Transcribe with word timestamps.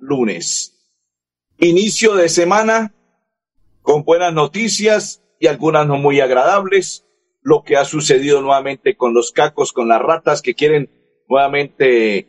lunes. 0.00 0.76
Inicio 1.58 2.14
de 2.14 2.28
semana 2.28 2.94
con 3.82 4.04
buenas 4.04 4.32
noticias 4.32 5.22
y 5.38 5.46
algunas 5.46 5.86
no 5.86 5.96
muy 5.96 6.20
agradables. 6.20 7.06
Lo 7.42 7.62
que 7.62 7.76
ha 7.76 7.84
sucedido 7.84 8.40
nuevamente 8.42 8.96
con 8.96 9.14
los 9.14 9.32
cacos, 9.32 9.72
con 9.72 9.88
las 9.88 10.00
ratas 10.00 10.42
que 10.42 10.54
quieren 10.54 10.90
nuevamente 11.28 12.26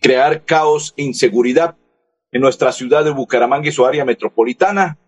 crear 0.00 0.44
caos 0.44 0.94
e 0.96 1.02
inseguridad 1.02 1.76
en 2.30 2.40
nuestra 2.40 2.72
ciudad 2.72 3.04
de 3.04 3.10
Bucaramanga 3.10 3.68
y 3.68 3.72
su 3.72 3.84
área 3.84 4.04
metropolitana. 4.04 4.98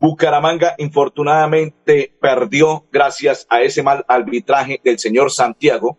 Bucaramanga 0.00 0.74
infortunadamente 0.78 2.16
perdió 2.20 2.86
gracias 2.92 3.46
a 3.50 3.62
ese 3.62 3.82
mal 3.82 4.04
arbitraje 4.08 4.80
del 4.82 4.98
señor 4.98 5.32
Santiago, 5.32 5.98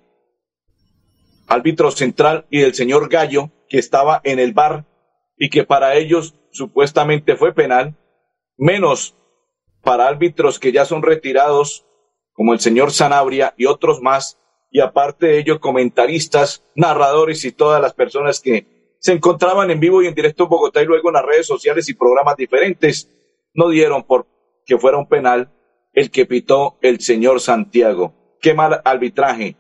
árbitro 1.49 1.91
central, 1.91 2.45
y 2.49 2.61
del 2.61 2.73
señor 2.73 3.09
Gallo, 3.09 3.51
que 3.67 3.79
estaba 3.79 4.21
en 4.23 4.39
el 4.39 4.53
bar 4.53 4.85
y 5.37 5.49
que 5.49 5.63
para 5.63 5.95
ellos 5.95 6.35
supuestamente 6.51 7.35
fue 7.35 7.53
penal, 7.53 7.97
menos 8.57 9.15
para 9.81 10.07
árbitros 10.07 10.59
que 10.59 10.71
ya 10.71 10.85
son 10.85 11.01
retirados, 11.01 11.85
como 12.33 12.53
el 12.53 12.59
señor 12.59 12.91
Sanabria 12.91 13.53
y 13.57 13.65
otros 13.65 14.01
más, 14.01 14.39
y 14.71 14.79
aparte 14.81 15.27
de 15.27 15.39
ello 15.39 15.59
comentaristas, 15.59 16.63
narradores 16.75 17.43
y 17.43 17.51
todas 17.51 17.81
las 17.81 17.93
personas 17.93 18.39
que 18.39 18.95
se 18.99 19.13
encontraban 19.13 19.71
en 19.71 19.79
vivo 19.79 20.03
y 20.03 20.07
en 20.07 20.13
directo 20.13 20.43
en 20.43 20.49
Bogotá 20.49 20.81
y 20.81 20.85
luego 20.85 21.09
en 21.09 21.15
las 21.15 21.25
redes 21.25 21.47
sociales 21.47 21.89
y 21.89 21.93
programas 21.93 22.35
diferentes 22.35 23.09
no 23.53 23.69
dieron 23.69 24.03
por 24.03 24.27
que 24.65 24.77
fuera 24.77 24.97
un 24.97 25.07
penal 25.07 25.51
el 25.93 26.11
que 26.11 26.25
pitó 26.25 26.77
el 26.81 26.99
señor 26.99 27.41
Santiago. 27.41 28.13
Qué 28.39 28.53
mal 28.53 28.81
arbitraje. 28.85 29.55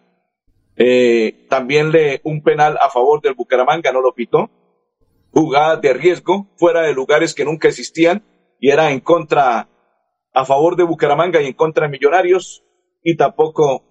Eh, 0.81 1.45
también 1.49 1.91
le 1.91 2.21
un 2.23 2.41
penal 2.41 2.77
a 2.81 2.89
favor 2.89 3.21
del 3.21 3.33
Bucaramanga, 3.33 3.91
no 3.91 4.01
lo 4.01 4.13
pitó. 4.13 4.49
Jugadas 5.31 5.81
de 5.81 5.93
riesgo, 5.93 6.47
fuera 6.55 6.81
de 6.83 6.93
lugares 6.93 7.35
que 7.35 7.43
nunca 7.45 7.67
existían, 7.67 8.23
y 8.59 8.69
era 8.69 8.91
en 8.91 9.01
contra, 9.01 9.67
a 10.33 10.45
favor 10.45 10.77
de 10.77 10.83
Bucaramanga 10.83 11.41
y 11.41 11.47
en 11.47 11.53
contra 11.53 11.85
de 11.85 11.91
Millonarios, 11.91 12.63
y 13.03 13.17
tampoco 13.17 13.83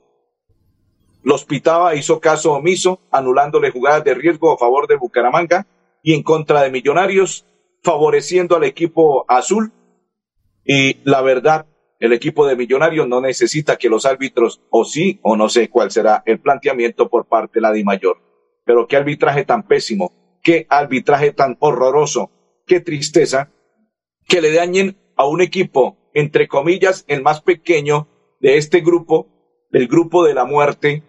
los 1.23 1.45
pitaba, 1.45 1.95
hizo 1.95 2.21
caso 2.21 2.55
omiso, 2.55 3.01
anulándole 3.11 3.71
jugadas 3.71 4.03
de 4.03 4.15
riesgo 4.15 4.51
a 4.51 4.59
favor 4.59 4.89
de 4.89 4.97
Bucaramanga 4.97 5.67
y 6.03 6.15
en 6.15 6.23
contra 6.23 6.63
de 6.63 6.71
Millonarios, 6.71 7.45
favoreciendo 7.83 8.57
al 8.57 8.65
equipo 8.65 9.25
azul 9.29 9.73
y 10.65 10.99
la 11.05 11.23
verdad, 11.23 11.67
el 11.99 12.13
equipo 12.13 12.47
de 12.47 12.57
Millonarios 12.57 13.09
no 13.09 13.21
necesita 13.21 13.77
que 13.77 13.89
los 13.89 14.07
árbitros, 14.07 14.63
o 14.71 14.85
sí, 14.85 15.19
o 15.23 15.37
no 15.37 15.49
sé 15.49 15.69
cuál 15.69 15.91
será 15.91 16.23
el 16.27 16.41
planteamiento 16.41 17.09
por 17.09 17.27
parte 17.27 17.55
de 17.55 17.63
la 17.63 17.73
Di 17.73 17.83
Mayor. 17.83 18.19
Pero 18.65 18.87
qué 18.87 18.97
arbitraje 18.97 19.45
tan 19.45 19.65
pésimo, 19.65 20.13
qué 20.43 20.67
arbitraje 20.69 21.33
tan 21.33 21.57
horroroso, 21.59 22.31
qué 22.67 22.81
tristeza 22.81 23.51
que 24.27 24.41
le 24.41 24.53
dañen 24.53 24.97
a 25.17 25.27
un 25.27 25.41
equipo, 25.41 25.97
entre 26.15 26.47
comillas, 26.47 27.05
el 27.09 27.23
más 27.23 27.41
pequeño 27.41 28.09
de 28.41 28.59
este 28.59 28.81
grupo, 28.81 29.29
del 29.71 29.89
grupo 29.89 30.25
de 30.25 30.35
la 30.35 30.45
muerte, 30.45 31.03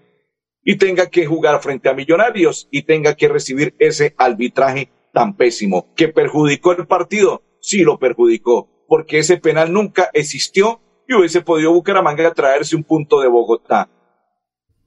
y 0.64 0.78
tenga 0.78 1.10
que 1.10 1.26
jugar 1.26 1.62
frente 1.62 1.90
a 1.90 1.94
Millonarios 1.94 2.68
y 2.72 2.84
tenga 2.84 3.16
que 3.16 3.28
recibir 3.28 3.76
ese 3.80 4.16
arbitraje 4.18 4.90
tan 5.14 5.36
pésimo, 5.36 5.94
que 5.96 6.08
perjudicó 6.08 6.72
el 6.72 6.88
partido, 6.88 7.44
sí 7.60 7.82
lo 7.82 8.00
perjudicó, 8.00 8.70
porque 8.90 9.20
ese 9.20 9.38
penal 9.38 9.72
nunca 9.72 10.10
existió 10.14 10.82
y 11.08 11.14
hubiese 11.14 11.42
podido 11.42 11.72
Bucaramanga 11.72 12.34
traerse 12.34 12.76
un 12.76 12.84
punto 12.84 13.22
de 13.22 13.28
Bogotá. 13.28 13.88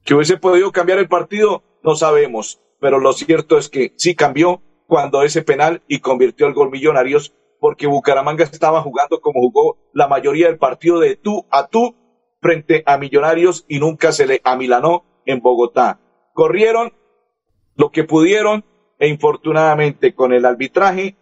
Que 0.05 0.15
hubiese 0.15 0.37
podido 0.37 0.73
cambiar 0.73 0.99
el 0.99 1.09
partido, 1.09 1.63
no 1.85 1.95
sabemos, 1.95 2.61
pero 2.81 2.99
lo 2.99 3.13
cierto 3.13 3.57
es 3.57 3.69
que 3.69 3.95
sí 3.97 4.17
cambió 4.17 4.61
cuando 4.89 5.23
ese 5.23 5.43
penal 5.43 5.83
y 5.87 6.01
convirtió 6.01 6.49
el 6.49 6.53
gol 6.53 6.71
Millonarios, 6.71 7.33
porque 7.61 7.87
Bucaramanga 7.87 8.43
estaba 8.43 8.83
jugando 8.83 9.21
como 9.21 9.41
jugó 9.41 9.79
la 9.93 10.09
mayoría 10.09 10.49
del 10.49 10.59
partido 10.59 10.99
de 10.99 11.15
tú 11.15 11.47
a 11.51 11.69
tú 11.69 11.95
frente 12.41 12.83
a 12.87 12.99
Millonarios 12.99 13.65
y 13.69 13.79
nunca 13.79 14.11
se 14.11 14.27
le 14.27 14.41
amilanó 14.43 15.05
en 15.27 15.41
Bogotá. 15.41 16.01
Corrieron 16.35 16.93
lo 17.77 17.93
que 17.93 18.03
pudieron 18.03 18.65
e 18.99 19.07
infortunadamente 19.07 20.13
con 20.13 20.33
el 20.33 20.45
arbitraje 20.45 21.17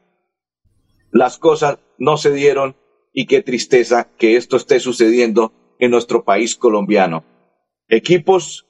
las 1.10 1.38
cosas 1.38 1.78
no 2.00 2.16
se 2.16 2.32
dieron 2.32 2.74
y 3.12 3.26
qué 3.26 3.42
tristeza 3.42 4.08
que 4.18 4.36
esto 4.36 4.56
esté 4.56 4.80
sucediendo 4.80 5.52
en 5.78 5.92
nuestro 5.92 6.24
país 6.24 6.56
colombiano. 6.56 7.24
Equipos 7.88 8.66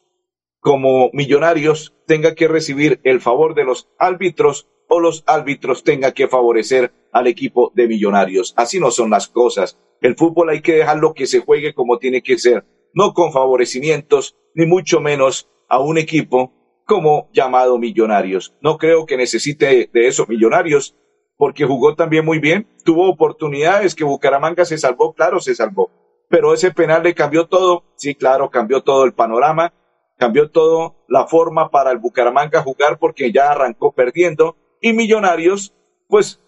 como 0.60 1.08
millonarios 1.14 1.94
tengan 2.06 2.34
que 2.34 2.48
recibir 2.48 3.00
el 3.04 3.20
favor 3.20 3.54
de 3.54 3.64
los 3.64 3.88
árbitros 3.98 4.68
o 4.88 5.00
los 5.00 5.22
árbitros 5.26 5.84
tengan 5.84 6.12
que 6.12 6.28
favorecer 6.28 6.92
al 7.12 7.28
equipo 7.28 7.72
de 7.74 7.86
millonarios. 7.86 8.52
Así 8.56 8.80
no 8.80 8.90
son 8.90 9.10
las 9.10 9.28
cosas. 9.28 9.78
El 10.00 10.16
fútbol 10.16 10.50
hay 10.50 10.60
que 10.60 10.74
dejarlo 10.74 11.14
que 11.14 11.26
se 11.26 11.40
juegue 11.40 11.72
como 11.72 11.98
tiene 11.98 12.22
que 12.22 12.38
ser, 12.38 12.64
no 12.92 13.14
con 13.14 13.32
favorecimientos, 13.32 14.36
ni 14.54 14.66
mucho 14.66 15.00
menos 15.00 15.48
a 15.68 15.78
un 15.78 15.98
equipo 15.98 16.52
como 16.84 17.30
llamado 17.32 17.78
Millonarios. 17.78 18.56
No 18.60 18.76
creo 18.76 19.06
que 19.06 19.16
necesite 19.16 19.88
de 19.92 20.06
eso 20.08 20.26
Millonarios, 20.26 20.96
porque 21.40 21.64
jugó 21.64 21.94
también 21.94 22.22
muy 22.22 22.38
bien, 22.38 22.68
tuvo 22.84 23.08
oportunidades 23.08 23.94
que 23.94 24.04
Bucaramanga 24.04 24.66
se 24.66 24.76
salvó, 24.76 25.14
claro, 25.14 25.40
se 25.40 25.54
salvó, 25.54 25.90
pero 26.28 26.52
ese 26.52 26.70
penal 26.70 27.02
le 27.02 27.14
cambió 27.14 27.46
todo, 27.46 27.84
sí, 27.96 28.14
claro, 28.14 28.50
cambió 28.50 28.82
todo 28.82 29.06
el 29.06 29.14
panorama, 29.14 29.72
cambió 30.18 30.50
todo 30.50 30.96
la 31.08 31.26
forma 31.26 31.70
para 31.70 31.92
el 31.92 31.98
Bucaramanga 31.98 32.60
jugar 32.60 32.98
porque 32.98 33.32
ya 33.32 33.52
arrancó 33.52 33.92
perdiendo 33.92 34.58
y 34.82 34.92
Millonarios, 34.92 35.74
pues 36.08 36.42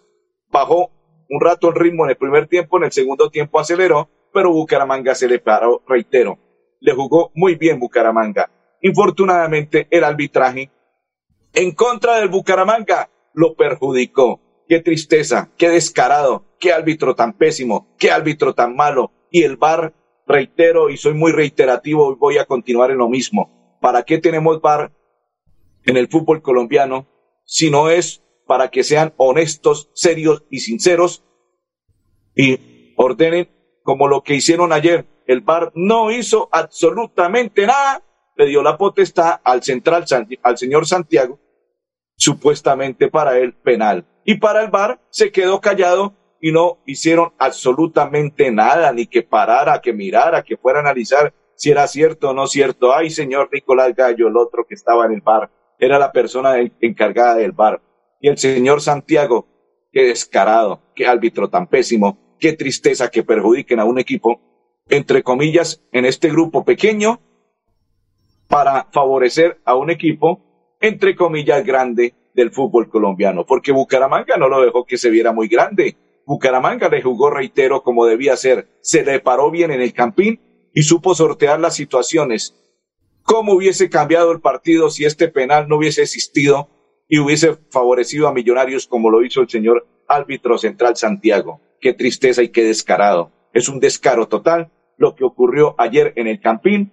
bajó 0.51 0.91
un 1.27 1.41
rato 1.41 1.69
el 1.69 1.75
ritmo 1.75 2.03
en 2.03 2.11
el 2.11 2.17
primer 2.17 2.45
tiempo, 2.45 2.77
en 2.77 2.83
el 2.83 2.91
segundo 2.91 3.31
tiempo 3.31 3.59
aceleró, 3.59 4.09
pero 4.31 4.53
Bucaramanga 4.53 5.15
se 5.15 5.27
le 5.27 5.39
paró, 5.39 5.81
reitero, 5.87 6.37
le 6.79 6.93
jugó 6.93 7.31
muy 7.33 7.55
bien 7.55 7.79
Bucaramanga. 7.79 8.51
Infortunadamente 8.83 9.87
el 9.89 10.03
arbitraje 10.03 10.69
en 11.51 11.71
contra 11.71 12.17
del 12.17 12.29
Bucaramanga 12.29 13.09
lo 13.33 13.55
perjudicó 13.55 14.42
qué 14.67 14.79
tristeza, 14.79 15.51
qué 15.57 15.69
descarado, 15.69 16.45
qué 16.59 16.71
árbitro 16.71 17.15
tan 17.15 17.33
pésimo, 17.33 17.93
qué 17.97 18.11
árbitro 18.11 18.53
tan 18.53 18.75
malo. 18.75 19.11
Y 19.29 19.43
el 19.43 19.57
VAR, 19.57 19.93
reitero, 20.27 20.89
y 20.89 20.97
soy 20.97 21.13
muy 21.13 21.31
reiterativo, 21.31 22.15
voy 22.15 22.37
a 22.37 22.45
continuar 22.45 22.91
en 22.91 22.97
lo 22.97 23.09
mismo. 23.09 23.77
¿Para 23.81 24.03
qué 24.03 24.17
tenemos 24.17 24.61
VAR 24.61 24.91
en 25.85 25.97
el 25.97 26.07
fútbol 26.07 26.41
colombiano 26.41 27.07
si 27.45 27.69
no 27.69 27.89
es 27.89 28.23
para 28.47 28.69
que 28.69 28.83
sean 28.83 29.13
honestos, 29.17 29.89
serios 29.93 30.45
y 30.49 30.59
sinceros 30.59 31.23
y 32.35 32.93
ordenen 32.95 33.49
como 33.83 34.07
lo 34.07 34.23
que 34.23 34.35
hicieron 34.35 34.71
ayer? 34.71 35.05
El 35.25 35.41
VAR 35.41 35.71
no 35.75 36.11
hizo 36.11 36.49
absolutamente 36.51 37.65
nada, 37.65 38.03
le 38.35 38.47
dio 38.47 38.61
la 38.63 38.77
potestad 38.77 39.41
al 39.43 39.63
central, 39.63 40.05
al 40.43 40.57
señor 40.57 40.87
Santiago, 40.87 41.39
supuestamente 42.15 43.09
para 43.09 43.37
el 43.37 43.53
penal 43.53 44.05
y 44.25 44.35
para 44.35 44.61
el 44.61 44.69
VAR 44.69 44.99
se 45.09 45.31
quedó 45.31 45.59
callado 45.59 46.13
y 46.39 46.51
no 46.51 46.79
hicieron 46.85 47.31
absolutamente 47.37 48.51
nada, 48.51 48.91
ni 48.91 49.05
que 49.07 49.23
parara, 49.23 49.81
que 49.81 49.93
mirara, 49.93 50.43
que 50.43 50.57
fuera 50.57 50.79
a 50.79 50.81
analizar 50.81 51.33
si 51.55 51.71
era 51.71 51.87
cierto 51.87 52.31
o 52.31 52.33
no 52.33 52.47
cierto. 52.47 52.93
Ay, 52.93 53.09
señor 53.09 53.49
Nicolás 53.51 53.95
Gallo, 53.95 54.27
el 54.27 54.37
otro 54.37 54.65
que 54.65 54.75
estaba 54.75 55.05
en 55.05 55.13
el 55.13 55.21
bar, 55.21 55.49
era 55.79 55.99
la 55.99 56.11
persona 56.11 56.55
encargada 56.81 57.35
del 57.35 57.51
bar. 57.51 57.81
Y 58.19 58.27
el 58.27 58.37
señor 58.37 58.81
Santiago, 58.81 59.47
qué 59.91 60.03
descarado, 60.03 60.81
qué 60.95 61.07
árbitro 61.07 61.49
tan 61.49 61.67
pésimo, 61.67 62.35
qué 62.39 62.53
tristeza 62.53 63.09
que 63.09 63.23
perjudiquen 63.23 63.79
a 63.79 63.85
un 63.85 63.99
equipo, 63.99 64.41
entre 64.89 65.23
comillas, 65.23 65.81
en 65.91 66.05
este 66.05 66.29
grupo 66.29 66.65
pequeño, 66.65 67.21
para 68.47 68.87
favorecer 68.91 69.61
a 69.65 69.75
un 69.75 69.89
equipo, 69.89 70.75
entre 70.81 71.15
comillas, 71.15 71.65
grande 71.65 72.15
del 72.33 72.51
fútbol 72.51 72.89
colombiano, 72.89 73.45
porque 73.45 73.71
Bucaramanga 73.71 74.37
no 74.37 74.49
lo 74.49 74.61
dejó 74.61 74.85
que 74.85 74.97
se 74.97 75.09
viera 75.09 75.31
muy 75.31 75.47
grande. 75.47 75.97
Bucaramanga 76.25 76.89
le 76.89 77.01
jugó, 77.01 77.29
reitero, 77.29 77.83
como 77.83 78.05
debía 78.05 78.35
ser. 78.37 78.67
Se 78.81 79.03
le 79.03 79.19
paró 79.19 79.51
bien 79.51 79.71
en 79.71 79.81
el 79.81 79.93
campín 79.93 80.39
y 80.73 80.83
supo 80.83 81.15
sortear 81.15 81.59
las 81.59 81.75
situaciones. 81.75 82.55
¿Cómo 83.23 83.53
hubiese 83.53 83.89
cambiado 83.89 84.31
el 84.31 84.41
partido 84.41 84.89
si 84.89 85.05
este 85.05 85.27
penal 85.27 85.67
no 85.67 85.77
hubiese 85.77 86.01
existido 86.01 86.69
y 87.07 87.19
hubiese 87.19 87.55
favorecido 87.69 88.27
a 88.27 88.33
Millonarios 88.33 88.87
como 88.87 89.09
lo 89.09 89.23
hizo 89.23 89.41
el 89.41 89.49
señor 89.49 89.87
árbitro 90.07 90.57
central 90.57 90.95
Santiago. 90.95 91.61
Qué 91.79 91.93
tristeza 91.93 92.41
y 92.43 92.49
qué 92.49 92.63
descarado. 92.63 93.31
Es 93.53 93.69
un 93.69 93.79
descaro 93.79 94.27
total 94.27 94.71
lo 94.97 95.15
que 95.15 95.23
ocurrió 95.23 95.75
ayer 95.77 96.13
en 96.15 96.27
el 96.27 96.39
Campín 96.39 96.91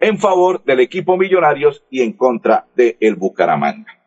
en 0.00 0.18
favor 0.18 0.62
del 0.64 0.80
equipo 0.80 1.16
Millonarios 1.16 1.84
y 1.88 2.02
en 2.02 2.12
contra 2.12 2.66
de 2.76 2.96
el 3.00 3.16
Bucaramanga. 3.16 4.03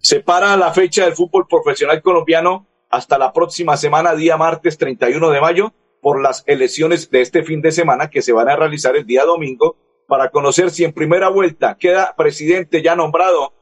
Se 0.00 0.20
para 0.20 0.56
la 0.56 0.72
fecha 0.72 1.04
del 1.04 1.14
fútbol 1.14 1.46
profesional 1.48 2.00
colombiano 2.02 2.66
hasta 2.88 3.18
la 3.18 3.32
próxima 3.32 3.76
semana, 3.76 4.14
día 4.14 4.36
martes 4.36 4.78
31 4.78 5.30
de 5.30 5.40
mayo, 5.40 5.72
por 6.00 6.22
las 6.22 6.44
elecciones 6.46 7.10
de 7.10 7.20
este 7.20 7.42
fin 7.42 7.60
de 7.60 7.72
semana 7.72 8.08
que 8.08 8.22
se 8.22 8.32
van 8.32 8.48
a 8.48 8.56
realizar 8.56 8.96
el 8.96 9.06
día 9.06 9.24
domingo 9.24 9.76
para 10.06 10.30
conocer 10.30 10.70
si 10.70 10.84
en 10.84 10.92
primera 10.92 11.28
vuelta 11.28 11.76
queda 11.76 12.14
presidente 12.16 12.80
ya 12.80 12.96
nombrado 12.96 13.52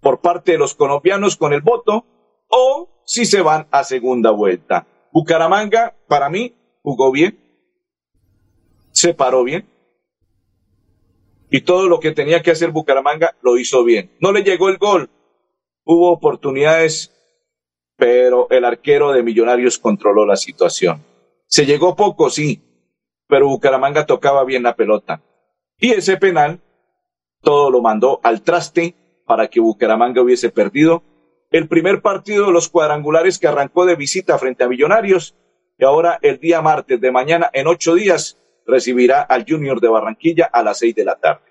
por 0.00 0.20
parte 0.20 0.52
de 0.52 0.58
los 0.58 0.74
colombianos 0.74 1.36
con 1.36 1.52
el 1.52 1.62
voto 1.62 2.04
o 2.48 3.02
si 3.04 3.24
se 3.24 3.40
van 3.40 3.68
a 3.70 3.84
segunda 3.84 4.30
vuelta. 4.30 4.86
Bucaramanga, 5.12 5.96
para 6.08 6.28
mí, 6.28 6.54
jugó 6.82 7.10
bien, 7.10 7.38
se 8.90 9.14
paró 9.14 9.44
bien 9.44 9.66
y 11.50 11.62
todo 11.62 11.88
lo 11.88 12.00
que 12.00 12.12
tenía 12.12 12.42
que 12.42 12.50
hacer 12.50 12.72
Bucaramanga 12.72 13.36
lo 13.42 13.56
hizo 13.56 13.84
bien. 13.84 14.10
No 14.20 14.32
le 14.32 14.42
llegó 14.42 14.68
el 14.68 14.76
gol, 14.76 15.08
hubo 15.88 16.12
oportunidades, 16.12 17.14
pero 17.96 18.46
el 18.50 18.66
arquero 18.66 19.12
de 19.12 19.22
Millonarios 19.22 19.78
controló 19.78 20.26
la 20.26 20.36
situación. 20.36 21.02
Se 21.46 21.64
llegó 21.64 21.96
poco, 21.96 22.28
sí, 22.28 22.62
pero 23.26 23.48
Bucaramanga 23.48 24.04
tocaba 24.04 24.44
bien 24.44 24.62
la 24.62 24.76
pelota. 24.76 25.22
Y 25.78 25.92
ese 25.92 26.18
penal, 26.18 26.60
todo 27.40 27.70
lo 27.70 27.80
mandó 27.80 28.20
al 28.22 28.42
traste 28.42 29.22
para 29.24 29.48
que 29.48 29.60
Bucaramanga 29.60 30.20
hubiese 30.20 30.50
perdido 30.50 31.02
el 31.50 31.68
primer 31.68 32.02
partido 32.02 32.46
de 32.46 32.52
los 32.52 32.68
cuadrangulares 32.68 33.38
que 33.38 33.48
arrancó 33.48 33.86
de 33.86 33.96
visita 33.96 34.36
frente 34.36 34.64
a 34.64 34.68
Millonarios 34.68 35.36
y 35.78 35.86
ahora 35.86 36.18
el 36.20 36.38
día 36.38 36.60
martes 36.60 37.00
de 37.00 37.10
mañana 37.10 37.48
en 37.54 37.66
ocho 37.66 37.94
días 37.94 38.36
recibirá 38.66 39.22
al 39.22 39.46
Junior 39.48 39.80
de 39.80 39.88
Barranquilla 39.88 40.50
a 40.52 40.62
las 40.62 40.80
seis 40.80 40.94
de 40.94 41.06
la 41.06 41.14
tarde. 41.14 41.46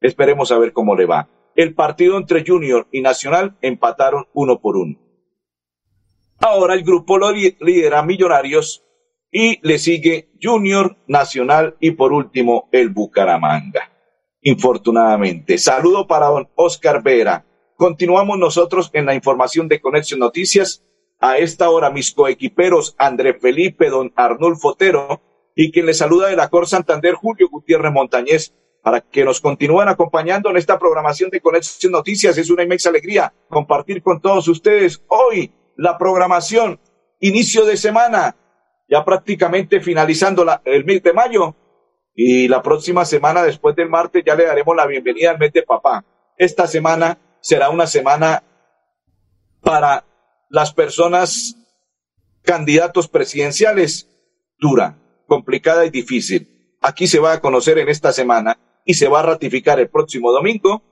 Esperemos 0.00 0.52
a 0.52 0.58
ver 0.58 0.72
cómo 0.72 0.94
le 0.94 1.06
va. 1.06 1.28
El 1.54 1.74
partido 1.74 2.16
entre 2.16 2.44
Junior 2.46 2.86
y 2.90 3.00
Nacional 3.00 3.56
empataron 3.60 4.26
uno 4.32 4.60
por 4.60 4.76
uno. 4.76 4.98
Ahora 6.38 6.74
el 6.74 6.82
grupo 6.82 7.18
lo 7.18 7.30
lidera 7.30 8.02
Millonarios 8.02 8.84
y 9.30 9.58
le 9.66 9.78
sigue 9.78 10.30
Junior, 10.42 10.96
Nacional 11.06 11.76
y 11.80 11.92
por 11.92 12.12
último 12.12 12.68
el 12.72 12.88
Bucaramanga. 12.88 13.92
Infortunadamente. 14.42 15.56
Saludo 15.58 16.06
para 16.06 16.26
don 16.26 16.48
Oscar 16.54 17.02
Vera. 17.02 17.46
Continuamos 17.76 18.38
nosotros 18.38 18.90
en 18.92 19.06
la 19.06 19.14
información 19.14 19.68
de 19.68 19.80
Conexión 19.80 20.20
Noticias. 20.20 20.84
A 21.20 21.38
esta 21.38 21.70
hora 21.70 21.90
mis 21.90 22.12
coequiperos 22.12 22.96
André 22.98 23.34
Felipe, 23.34 23.88
don 23.88 24.12
Arnulfo 24.16 24.70
Fotero 24.70 25.22
y 25.54 25.70
quien 25.70 25.86
le 25.86 25.94
saluda 25.94 26.28
de 26.28 26.36
la 26.36 26.48
Cor 26.48 26.66
Santander 26.66 27.14
Julio 27.14 27.48
Gutiérrez 27.48 27.92
Montañez 27.92 28.54
para 28.82 29.00
que 29.00 29.24
nos 29.24 29.40
continúen 29.40 29.88
acompañando 29.88 30.50
en 30.50 30.56
esta 30.56 30.78
programación 30.78 31.30
de 31.30 31.40
Conexión 31.40 31.92
Noticias. 31.92 32.36
Es 32.36 32.50
una 32.50 32.64
inmensa 32.64 32.88
alegría 32.88 33.32
compartir 33.48 34.02
con 34.02 34.20
todos 34.20 34.48
ustedes 34.48 35.02
hoy 35.06 35.52
la 35.76 35.96
programación, 35.96 36.80
inicio 37.20 37.64
de 37.64 37.76
semana, 37.76 38.36
ya 38.88 39.04
prácticamente 39.04 39.80
finalizando 39.80 40.44
el 40.64 40.84
mes 40.84 41.02
de 41.02 41.12
mayo. 41.12 41.54
Y 42.14 42.48
la 42.48 42.60
próxima 42.60 43.04
semana, 43.04 43.42
después 43.42 43.74
del 43.76 43.88
martes, 43.88 44.24
ya 44.26 44.34
le 44.34 44.46
daremos 44.46 44.76
la 44.76 44.86
bienvenida 44.86 45.30
al 45.30 45.38
mes 45.38 45.52
de 45.52 45.62
papá. 45.62 46.04
Esta 46.36 46.66
semana 46.66 47.18
será 47.40 47.70
una 47.70 47.86
semana 47.86 48.42
para 49.62 50.04
las 50.50 50.74
personas 50.74 51.56
candidatos 52.42 53.06
presidenciales 53.06 54.08
dura, 54.58 54.98
complicada 55.26 55.86
y 55.86 55.90
difícil. 55.90 56.76
Aquí 56.80 57.06
se 57.06 57.20
va 57.20 57.34
a 57.34 57.40
conocer 57.40 57.78
en 57.78 57.88
esta 57.88 58.12
semana 58.12 58.58
y 58.84 58.94
se 58.94 59.08
va 59.08 59.20
a 59.20 59.24
ratificar 59.24 59.80
el 59.80 59.88
próximo 59.88 60.32
domingo 60.32 60.82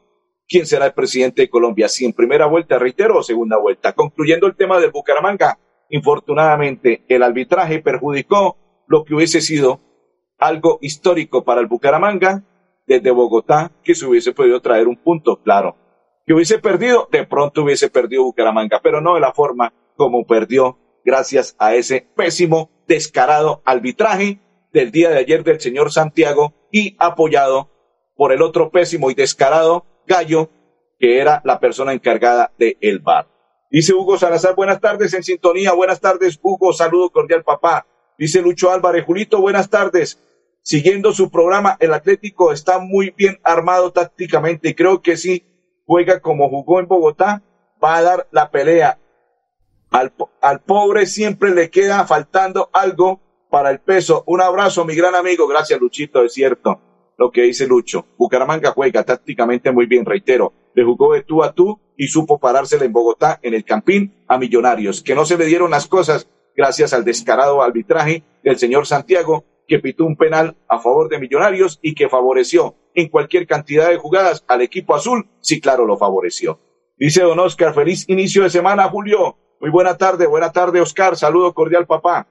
quién 0.48 0.66
será 0.66 0.86
el 0.86 0.94
presidente 0.94 1.42
de 1.42 1.50
Colombia, 1.50 1.88
si 1.88 2.04
en 2.04 2.12
primera 2.12 2.46
vuelta, 2.46 2.78
reitero, 2.78 3.18
o 3.18 3.22
segunda 3.22 3.56
vuelta. 3.56 3.92
Concluyendo 3.92 4.48
el 4.48 4.56
tema 4.56 4.80
del 4.80 4.90
Bucaramanga, 4.90 5.58
Infortunadamente, 5.90 7.04
el 7.08 7.22
arbitraje 7.22 7.80
perjudicó 7.80 8.56
lo 8.86 9.04
que 9.04 9.14
hubiese 9.14 9.40
sido 9.40 9.80
algo 10.38 10.78
histórico 10.80 11.44
para 11.44 11.60
el 11.60 11.66
Bucaramanga 11.66 12.44
desde 12.86 13.10
Bogotá, 13.10 13.72
que 13.82 13.94
se 13.94 14.06
hubiese 14.06 14.32
podido 14.32 14.60
traer 14.60 14.86
un 14.88 14.96
punto, 14.96 15.42
claro. 15.42 15.76
Que 16.26 16.32
hubiese 16.32 16.60
perdido, 16.60 17.08
de 17.10 17.26
pronto 17.26 17.62
hubiese 17.62 17.90
perdido 17.90 18.22
Bucaramanga, 18.22 18.80
pero 18.82 19.00
no 19.00 19.14
de 19.14 19.20
la 19.20 19.32
forma 19.32 19.72
como 19.96 20.24
perdió 20.26 20.78
gracias 21.04 21.56
a 21.58 21.74
ese 21.74 22.08
pésimo, 22.16 22.70
descarado 22.86 23.62
arbitraje 23.64 24.40
del 24.72 24.92
día 24.92 25.10
de 25.10 25.18
ayer 25.18 25.42
del 25.42 25.60
señor 25.60 25.92
Santiago 25.92 26.54
y 26.70 26.96
apoyado 26.98 27.70
por 28.20 28.32
el 28.32 28.42
otro 28.42 28.70
pésimo 28.70 29.10
y 29.10 29.14
descarado 29.14 29.86
Gallo, 30.06 30.50
que 30.98 31.20
era 31.20 31.40
la 31.42 31.58
persona 31.58 31.94
encargada 31.94 32.52
del 32.58 32.76
el 32.82 32.98
bar. 32.98 33.26
Dice 33.70 33.94
Hugo 33.94 34.18
Salazar, 34.18 34.54
buenas 34.54 34.78
tardes 34.78 35.14
en 35.14 35.22
sintonía. 35.22 35.72
Buenas 35.72 36.02
tardes, 36.02 36.38
Hugo. 36.42 36.74
Saludo 36.74 37.08
cordial, 37.08 37.44
papá. 37.44 37.86
Dice 38.18 38.42
Lucho 38.42 38.70
Álvarez, 38.70 39.06
Julito, 39.06 39.40
buenas 39.40 39.70
tardes. 39.70 40.20
Siguiendo 40.60 41.14
su 41.14 41.30
programa, 41.30 41.78
el 41.80 41.94
Atlético 41.94 42.52
está 42.52 42.78
muy 42.78 43.14
bien 43.16 43.40
armado 43.42 43.90
tácticamente 43.90 44.68
y 44.68 44.74
creo 44.74 45.00
que 45.00 45.16
sí 45.16 45.46
juega 45.86 46.20
como 46.20 46.50
jugó 46.50 46.78
en 46.78 46.88
Bogotá, 46.88 47.42
va 47.82 47.96
a 47.96 48.02
dar 48.02 48.28
la 48.32 48.50
pelea. 48.50 48.98
Al, 49.90 50.12
al 50.42 50.60
pobre 50.60 51.06
siempre 51.06 51.54
le 51.54 51.70
queda 51.70 52.06
faltando 52.06 52.68
algo 52.74 53.22
para 53.48 53.70
el 53.70 53.80
peso. 53.80 54.24
Un 54.26 54.42
abrazo, 54.42 54.84
mi 54.84 54.94
gran 54.94 55.14
amigo. 55.14 55.48
Gracias, 55.48 55.80
Luchito, 55.80 56.22
es 56.22 56.34
cierto 56.34 56.82
lo 57.20 57.30
que 57.30 57.42
dice 57.42 57.66
Lucho. 57.66 58.06
Bucaramanga 58.16 58.70
juega 58.70 59.04
tácticamente 59.04 59.70
muy 59.70 59.84
bien, 59.84 60.06
reitero. 60.06 60.54
Le 60.74 60.82
jugó 60.82 61.12
de 61.12 61.22
tú 61.22 61.44
a 61.44 61.52
tú 61.52 61.78
y 61.94 62.08
supo 62.08 62.38
parársela 62.38 62.86
en 62.86 62.94
Bogotá, 62.94 63.38
en 63.42 63.52
el 63.52 63.62
Campín, 63.62 64.24
a 64.26 64.38
Millonarios, 64.38 65.02
que 65.02 65.14
no 65.14 65.26
se 65.26 65.36
le 65.36 65.44
dieron 65.44 65.70
las 65.70 65.86
cosas 65.86 66.30
gracias 66.56 66.94
al 66.94 67.04
descarado 67.04 67.60
arbitraje 67.62 68.22
del 68.42 68.56
señor 68.56 68.86
Santiago, 68.86 69.44
que 69.68 69.80
pitó 69.80 70.06
un 70.06 70.16
penal 70.16 70.56
a 70.66 70.78
favor 70.78 71.10
de 71.10 71.18
Millonarios 71.18 71.78
y 71.82 71.94
que 71.94 72.08
favoreció 72.08 72.74
en 72.94 73.08
cualquier 73.08 73.46
cantidad 73.46 73.90
de 73.90 73.98
jugadas 73.98 74.42
al 74.48 74.62
equipo 74.62 74.94
azul, 74.94 75.28
sí, 75.40 75.60
claro, 75.60 75.84
lo 75.84 75.98
favoreció. 75.98 76.58
Dice 76.96 77.20
don 77.20 77.38
Oscar, 77.38 77.74
feliz 77.74 78.08
inicio 78.08 78.44
de 78.44 78.50
semana, 78.50 78.88
Julio. 78.88 79.36
Muy 79.60 79.68
buena 79.68 79.94
tarde, 79.98 80.26
buena 80.26 80.52
tarde, 80.52 80.80
Oscar. 80.80 81.18
Saludo 81.18 81.52
cordial, 81.52 81.86
papá. 81.86 82.26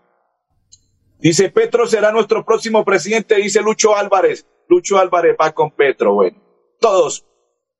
Dice, 1.19 1.49
Petro 1.49 1.85
será 1.85 2.11
nuestro 2.11 2.43
próximo 2.43 2.83
presidente, 2.83 3.35
dice 3.35 3.61
Lucho 3.61 3.95
Álvarez. 3.95 4.47
Lucho 4.69 4.99
Álvarez 4.99 5.35
va 5.39 5.51
con 5.51 5.71
Petro. 5.71 6.13
Bueno, 6.13 6.37
todos 6.79 7.25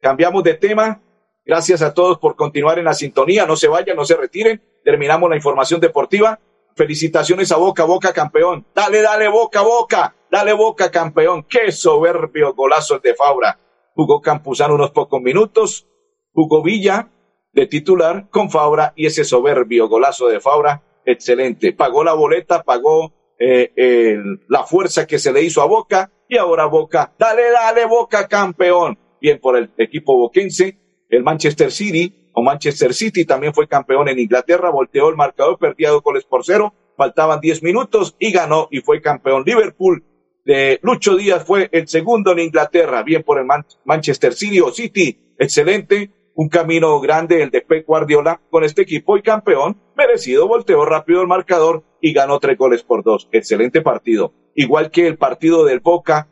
cambiamos 0.02 0.44
de 0.44 0.56
tema. 0.56 1.02
Gracias 1.46 1.84
a 1.84 1.94
todos 1.94 2.18
por 2.18 2.36
continuar 2.36 2.80
en 2.80 2.86
la 2.86 2.96
sintonía. 2.96 3.46
No 3.46 3.56
se 3.56 3.68
vayan, 3.68 3.96
no 3.96 4.06
se 4.06 4.18
retiren. 4.18 4.62
Terminamos 4.84 5.30
la 5.30 5.36
información 5.36 5.80
deportiva. 5.80 6.40
Felicitaciones 6.76 7.52
a 7.52 7.58
Boca, 7.58 7.86
Boca 7.86 8.12
campeón. 8.12 8.66
Dale, 8.74 9.02
dale, 9.04 9.28
Boca, 9.28 9.62
Boca. 9.62 10.16
Dale, 10.32 10.54
Boca 10.54 10.90
campeón. 10.90 11.44
Qué 11.44 11.72
soberbio 11.72 12.56
golazo 12.56 12.98
de 12.98 13.14
Fabra. 13.14 13.60
Jugó 13.94 14.20
Campuzano 14.20 14.74
unos 14.74 14.90
pocos 14.90 15.22
minutos. 15.22 15.88
Jugó 16.34 16.64
Villa 16.64 17.10
de 17.54 17.68
titular 17.68 18.30
con 18.32 18.50
Fabra 18.50 18.94
y 18.96 19.06
ese 19.06 19.24
soberbio 19.24 19.88
golazo 19.90 20.28
de 20.28 20.40
Fabra, 20.40 20.84
excelente. 21.06 21.74
Pagó 21.74 22.04
la 22.04 22.14
boleta, 22.14 22.64
pagó 22.64 23.12
eh, 23.38 24.18
la 24.48 24.64
fuerza 24.64 25.06
que 25.06 25.20
se 25.20 25.32
le 25.32 25.42
hizo 25.42 25.62
a 25.62 25.66
Boca 25.66 26.12
y 26.30 26.38
ahora 26.38 26.68
Boca, 26.68 27.12
dale, 27.18 27.50
dale, 27.52 27.86
Boca 27.86 28.28
campeón. 28.28 28.98
Bien 29.20 29.40
por 29.40 29.58
el 29.58 29.72
equipo 29.78 30.16
boquense, 30.16 30.78
el 31.10 31.24
Manchester 31.24 31.72
City 31.72 32.30
o 32.34 32.44
Manchester 32.44 32.94
City 32.94 33.26
también 33.26 33.54
fue 33.54 33.68
campeón 33.68 34.08
en 34.08 34.20
Inglaterra, 34.20 34.70
volteó 34.70 35.10
el 35.10 35.18
marcador, 35.18 35.58
perdía 35.58 35.90
dos 35.90 36.04
goles 36.04 36.24
por 36.24 36.46
cero, 36.46 36.74
faltaban 36.96 37.42
diez 37.42 37.62
minutos 37.64 38.16
y 38.20 38.32
ganó 38.32 38.68
y 38.72 38.80
fue 38.82 39.02
campeón. 39.02 39.44
Liverpool 39.46 40.04
de 40.46 40.80
Lucho 40.84 41.18
Díaz 41.18 41.44
fue 41.46 41.68
el 41.74 41.88
segundo 41.88 42.32
en 42.32 42.40
Inglaterra, 42.40 43.04
bien 43.04 43.24
por 43.24 43.40
el 43.40 43.48
Manchester 43.84 44.34
City 44.34 44.62
o 44.62 44.72
City, 44.72 45.34
excelente, 45.38 46.12
un 46.36 46.48
camino 46.48 47.02
grande 47.02 47.42
el 47.42 47.50
de 47.50 47.62
Pep 47.62 47.86
Guardiola 47.86 48.40
con 48.50 48.64
este 48.64 48.84
equipo 48.84 49.18
y 49.18 49.24
campeón, 49.24 49.82
merecido, 49.98 50.48
volteó 50.48 50.86
rápido 50.86 51.22
el 51.22 51.28
marcador 51.28 51.84
y 52.00 52.14
ganó 52.14 52.40
tres 52.40 52.58
goles 52.58 52.84
por 52.84 53.04
dos. 53.04 53.28
Excelente 53.34 53.82
partido 53.82 54.34
igual 54.60 54.92
que 54.92 55.08
el 55.08 55.18
partido 55.18 55.64
del 55.64 55.80
Boca, 55.80 56.28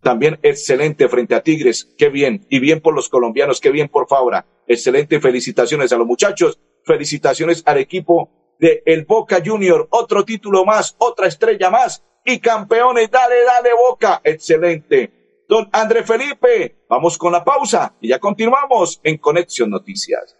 también 0.00 0.38
excelente 0.42 1.10
frente 1.10 1.34
a 1.34 1.42
Tigres, 1.42 1.94
qué 1.98 2.08
bien, 2.08 2.46
y 2.48 2.58
bien 2.58 2.80
por 2.80 2.94
los 2.94 3.10
colombianos, 3.10 3.60
qué 3.60 3.70
bien 3.70 3.90
por 3.90 4.08
Fabra, 4.08 4.46
excelente, 4.66 5.20
felicitaciones 5.20 5.92
a 5.92 5.98
los 5.98 6.06
muchachos, 6.06 6.58
felicitaciones 6.84 7.62
al 7.66 7.76
equipo 7.76 8.30
de 8.58 8.82
el 8.86 9.04
Boca 9.04 9.42
Junior, 9.44 9.88
otro 9.90 10.24
título 10.24 10.64
más, 10.64 10.96
otra 10.96 11.26
estrella 11.26 11.68
más, 11.68 12.02
y 12.24 12.38
campeones, 12.38 13.10
dale, 13.10 13.44
dale 13.44 13.70
Boca, 13.74 14.22
excelente. 14.24 15.44
don 15.46 15.68
André 15.70 16.02
Felipe. 16.02 16.84
Vamos 16.88 17.18
con 17.18 17.32
la 17.32 17.44
pausa 17.44 17.94
y 18.00 18.08
ya 18.08 18.18
continuamos 18.18 19.00
en 19.04 19.18
Conexión 19.18 19.68
Noticias. 19.68 20.39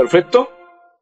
Perfecto. 0.00 0.48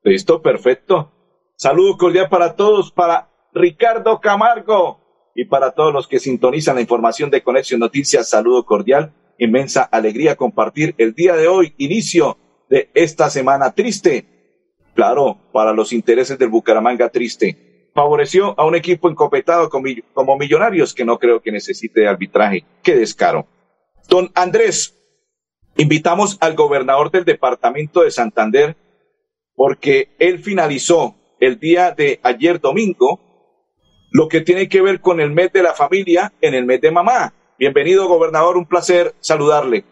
Listo, 0.02 0.42
perfecto. 0.42 1.12
Saludo 1.54 1.96
cordial 1.96 2.28
para 2.28 2.56
todos, 2.56 2.90
para 2.90 3.28
Ricardo 3.54 4.18
Camargo 4.18 5.30
y 5.36 5.44
para 5.44 5.70
todos 5.70 5.92
los 5.94 6.08
que 6.08 6.18
sintonizan 6.18 6.74
la 6.74 6.80
información 6.80 7.30
de 7.30 7.44
Conexión 7.44 7.78
Noticias. 7.78 8.28
Saludo 8.28 8.66
cordial. 8.66 9.12
Inmensa 9.38 9.84
alegría 9.84 10.34
compartir 10.34 10.96
el 10.98 11.14
día 11.14 11.36
de 11.36 11.46
hoy, 11.46 11.74
inicio 11.78 12.38
de 12.68 12.90
esta 12.92 13.30
semana 13.30 13.70
triste. 13.72 14.26
Claro, 14.94 15.38
para 15.52 15.72
los 15.72 15.92
intereses 15.92 16.36
del 16.36 16.48
Bucaramanga 16.48 17.08
triste. 17.08 17.90
Favoreció 17.94 18.58
a 18.58 18.66
un 18.66 18.74
equipo 18.74 19.08
encopetado 19.08 19.70
como 19.70 20.36
Millonarios 20.36 20.92
que 20.92 21.04
no 21.04 21.20
creo 21.20 21.40
que 21.40 21.52
necesite 21.52 22.08
arbitraje. 22.08 22.64
Qué 22.82 22.96
descaro. 22.96 23.46
Don 24.08 24.32
Andrés, 24.34 24.96
invitamos 25.76 26.36
al 26.40 26.56
gobernador 26.56 27.12
del 27.12 27.24
departamento 27.24 28.02
de 28.02 28.10
Santander, 28.10 28.76
porque 29.58 30.10
él 30.20 30.38
finalizó 30.38 31.16
el 31.40 31.58
día 31.58 31.90
de 31.90 32.20
ayer 32.22 32.60
domingo 32.60 33.20
lo 34.12 34.28
que 34.28 34.40
tiene 34.40 34.68
que 34.68 34.80
ver 34.80 35.00
con 35.00 35.20
el 35.20 35.32
mes 35.32 35.52
de 35.52 35.64
la 35.64 35.74
familia 35.74 36.32
en 36.40 36.54
el 36.54 36.64
mes 36.64 36.80
de 36.80 36.92
mamá. 36.92 37.34
Bienvenido, 37.58 38.06
gobernador, 38.06 38.56
un 38.56 38.66
placer 38.66 39.16
saludarle. 39.18 39.84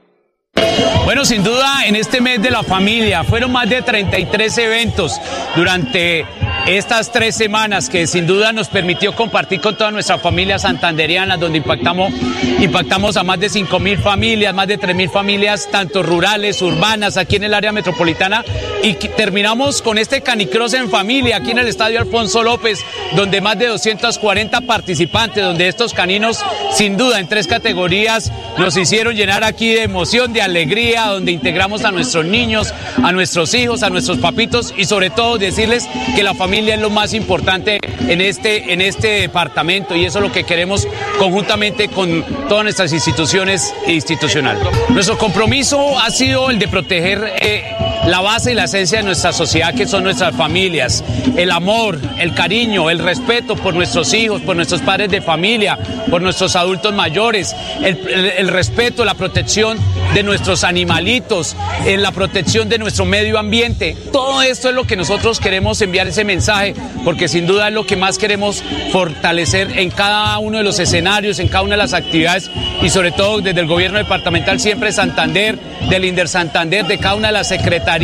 Bueno, 1.05 1.25
sin 1.25 1.43
duda, 1.43 1.85
en 1.85 1.97
este 1.97 2.21
mes 2.21 2.41
de 2.41 2.53
la 2.53 2.63
familia 2.63 3.25
fueron 3.25 3.51
más 3.51 3.69
de 3.69 3.83
33 3.83 4.57
eventos 4.59 5.21
durante 5.57 6.25
estas 6.67 7.13
tres 7.13 7.37
semanas 7.37 7.89
que 7.89 8.09
sin 8.09 8.27
duda 8.27 8.53
nos 8.53 8.69
permitió 8.69 9.15
compartir 9.15 9.61
con 9.61 9.77
toda 9.77 9.93
nuestra 9.93 10.19
familia 10.19 10.59
santanderiana, 10.59 11.37
donde 11.37 11.59
impactamos, 11.59 12.13
impactamos 12.61 13.17
a 13.17 13.23
más 13.23 13.39
de 13.39 13.49
5 13.49 13.79
mil 13.79 13.99
familias, 13.99 14.53
más 14.53 14.67
de 14.67 14.77
3 14.77 14.97
mil 14.97 15.09
familias, 15.09 15.69
tanto 15.71 16.03
rurales, 16.03 16.61
urbanas, 16.63 17.17
aquí 17.19 17.37
en 17.37 17.45
el 17.45 17.55
área 17.55 17.71
metropolitana. 17.71 18.45
Y 18.83 18.95
terminamos 18.95 19.81
con 19.81 19.97
este 19.97 20.23
canicross 20.23 20.75
en 20.75 20.91
familia, 20.91 21.37
aquí 21.37 21.53
en 21.53 21.59
el 21.59 21.69
Estadio 21.69 22.01
Alfonso 22.01 22.43
López, 22.43 22.81
donde 23.15 23.41
más 23.41 23.57
de 23.59 23.67
240 23.69 24.61
participantes, 24.63 25.45
donde 25.45 25.69
estos 25.69 25.95
caninos, 25.95 26.45
sin 26.73 26.97
duda, 26.97 27.21
en 27.21 27.29
tres 27.29 27.47
categorías, 27.47 28.33
nos 28.59 28.77
hicieron 28.77 29.15
llenar 29.15 29.45
aquí 29.45 29.73
de 29.73 29.85
emoción, 29.85 30.33
de 30.33 30.43
alegría, 30.43 31.07
donde 31.07 31.31
integramos 31.31 31.85
a 31.85 31.93
nuestros 31.93 32.25
niños, 32.25 32.75
a 33.05 33.13
nuestros 33.13 33.55
hijos, 33.55 33.85
a 33.85 33.91
nuestros 33.91 34.19
papitos 34.19 34.75
y 34.77 34.85
sobre 34.87 35.11
todo 35.11 35.39
decirles 35.39 35.89
que 36.17 36.25
la 36.25 36.35
familia 36.35 36.56
es 36.57 36.81
lo 36.81 36.91
más 36.91 37.13
importante 37.13 37.79
en 38.09 38.21
este, 38.21 38.73
en 38.73 38.81
este 38.81 39.21
departamento 39.21 39.95
y 39.95 40.07
eso 40.07 40.19
es 40.19 40.25
lo 40.25 40.33
que 40.33 40.45
queremos 40.45 40.89
conjuntamente 41.19 41.89
con 41.89 42.25
todas 42.49 42.65
nuestras 42.65 42.93
instituciones 42.93 43.75
institucionales. 43.87 44.63
Nuestro 44.89 45.19
compromiso 45.19 45.99
ha 45.99 46.11
sido 46.11 46.51
el 46.51 46.59
de 46.59 46.69
proteger 46.69 47.33
eh, 47.41 47.63
la 48.07 48.21
base 48.21 48.53
y 48.53 48.55
la 48.55 48.65
esencia 48.65 48.99
de 48.99 49.05
nuestra 49.05 49.33
sociedad, 49.33 49.75
que 49.75 49.87
son 49.87 50.05
nuestras 50.05 50.35
familias, 50.37 51.03
el 51.37 51.51
amor, 51.51 51.99
el 52.19 52.35
cariño, 52.35 52.89
el 52.89 53.01
respeto 53.01 53.57
por 53.57 53.75
nuestros 53.75 54.15
hijos, 54.15 54.43
por 54.43 54.55
nuestros 54.55 54.81
padres 54.81 55.11
de 55.11 55.21
familia, 55.21 55.77
por 56.09 56.23
nuestros 56.23 56.55
adultos 56.55 56.95
mayores, 56.95 57.55
el, 57.83 58.49
respeto, 58.49 59.05
la 59.05 59.15
protección 59.15 59.79
de 60.15 60.23
nuestros 60.23 60.63
animalitos, 60.63 61.57
en 61.85 62.01
la 62.03 62.13
protección 62.13 62.69
de 62.69 62.79
nuestro 62.79 63.05
medio 63.05 63.39
ambiente. 63.39 63.97
Todo 64.13 64.41
esto 64.43 64.69
es 64.69 64.75
lo 64.75 64.85
que 64.85 64.97
nosotros 64.97 65.41
queremos 65.41 65.81
enviar 65.83 66.07
ese 66.07 66.25
mensaje 66.25 66.75
porque 67.05 67.29
sin 67.29 67.47
duda 67.47 67.69
es 67.69 67.75
lo 67.75 67.87
que 67.87 67.97
más 67.97 68.19
queremos 68.19 68.63
fortalecer 68.93 69.79
en 69.79 69.91
cada 69.91 70.39
uno 70.39 70.59
de 70.59 70.65
los 70.65 70.79
escenarios, 70.79 71.39
en 71.41 71.49
cada 71.49 71.63
una 71.63 71.73
de 71.73 71.83
las 71.83 71.93
actividades 71.93 72.51
y 72.83 72.89
sobre 72.89 73.11
todo 73.11 73.41
desde 73.41 73.61
el 73.61 73.67
gobierno 73.67 73.99
departamental 73.99 74.61
siempre 74.61 74.93
Santander, 74.93 75.59
del 75.91 76.05
Inder 76.05 76.29
Santander, 76.29 76.87
de 76.87 76.99
cada 76.99 77.15
una 77.15 77.29
de 77.29 77.35
las 77.35 77.49
secretarías, 77.49 77.96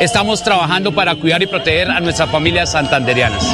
estamos 0.00 0.42
trabajando 0.42 0.94
para 0.94 1.14
cuidar 1.16 1.42
y 1.42 1.46
proteger 1.46 1.90
a 1.90 2.00
nuestras 2.00 2.30
familias 2.30 2.72
santanderianas. 2.72 3.44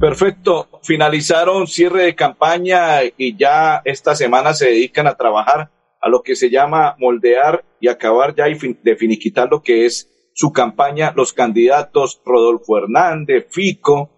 Perfecto. 0.00 0.68
Finalizaron 0.82 1.66
cierre 1.66 2.04
de 2.04 2.14
campaña 2.14 3.02
y 3.16 3.36
ya 3.36 3.82
esta 3.84 4.14
semana 4.14 4.54
se 4.54 4.66
dedican 4.66 5.06
a 5.06 5.16
trabajar 5.16 5.70
a 6.00 6.08
lo 6.08 6.22
que 6.22 6.36
se 6.36 6.50
llama 6.50 6.96
moldear 6.98 7.64
y 7.80 7.88
acabar 7.88 8.34
ya 8.34 8.48
y 8.48 8.56
de 8.82 8.96
finiquitar 8.96 9.48
lo 9.50 9.62
que 9.62 9.86
es 9.86 10.08
su 10.34 10.52
campaña 10.52 11.12
los 11.16 11.32
candidatos 11.32 12.20
Rodolfo 12.24 12.78
Hernández, 12.78 13.48
Fico, 13.50 14.10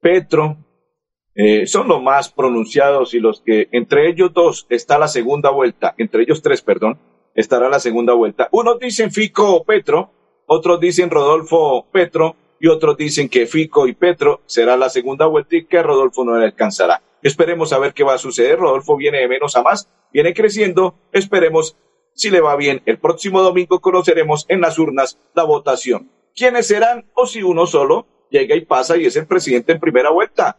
Petro, 0.00 0.56
eh, 1.34 1.66
son 1.66 1.88
los 1.88 2.02
más 2.02 2.30
pronunciados 2.30 3.12
y 3.12 3.20
los 3.20 3.42
que 3.42 3.68
entre 3.72 4.08
ellos 4.08 4.32
dos 4.32 4.66
está 4.70 4.98
la 4.98 5.08
segunda 5.08 5.50
vuelta, 5.50 5.94
entre 5.98 6.22
ellos 6.22 6.40
tres, 6.40 6.62
perdón, 6.62 6.98
estará 7.36 7.68
la 7.68 7.78
segunda 7.78 8.14
vuelta. 8.14 8.48
Unos 8.50 8.80
dicen 8.80 9.12
Fico 9.12 9.62
Petro, 9.64 10.10
otros 10.46 10.80
dicen 10.80 11.10
Rodolfo 11.10 11.86
Petro 11.92 12.34
y 12.58 12.68
otros 12.68 12.96
dicen 12.96 13.28
que 13.28 13.46
Fico 13.46 13.86
y 13.86 13.94
Petro 13.94 14.40
será 14.46 14.76
la 14.76 14.88
segunda 14.88 15.26
vuelta 15.26 15.56
y 15.56 15.66
que 15.66 15.82
Rodolfo 15.82 16.24
no 16.24 16.36
le 16.36 16.46
alcanzará. 16.46 17.02
Esperemos 17.22 17.72
a 17.72 17.78
ver 17.78 17.94
qué 17.94 18.02
va 18.02 18.14
a 18.14 18.18
suceder. 18.18 18.58
Rodolfo 18.58 18.96
viene 18.96 19.18
de 19.18 19.28
menos 19.28 19.56
a 19.56 19.62
más, 19.62 19.88
viene 20.12 20.34
creciendo. 20.34 20.94
Esperemos 21.12 21.76
si 22.16 22.30
le 22.30 22.40
va 22.40 22.56
bien, 22.56 22.80
el 22.86 22.98
próximo 22.98 23.42
domingo 23.42 23.80
conoceremos 23.80 24.46
en 24.48 24.62
las 24.62 24.78
urnas 24.78 25.18
la 25.34 25.44
votación. 25.44 26.10
¿Quiénes 26.34 26.66
serán 26.66 27.10
o 27.12 27.26
si 27.26 27.42
uno 27.42 27.66
solo 27.66 28.06
llega 28.30 28.56
y 28.56 28.62
pasa 28.62 28.96
y 28.96 29.04
es 29.04 29.16
el 29.16 29.26
presidente 29.26 29.72
en 29.72 29.80
primera 29.80 30.08
vuelta? 30.10 30.56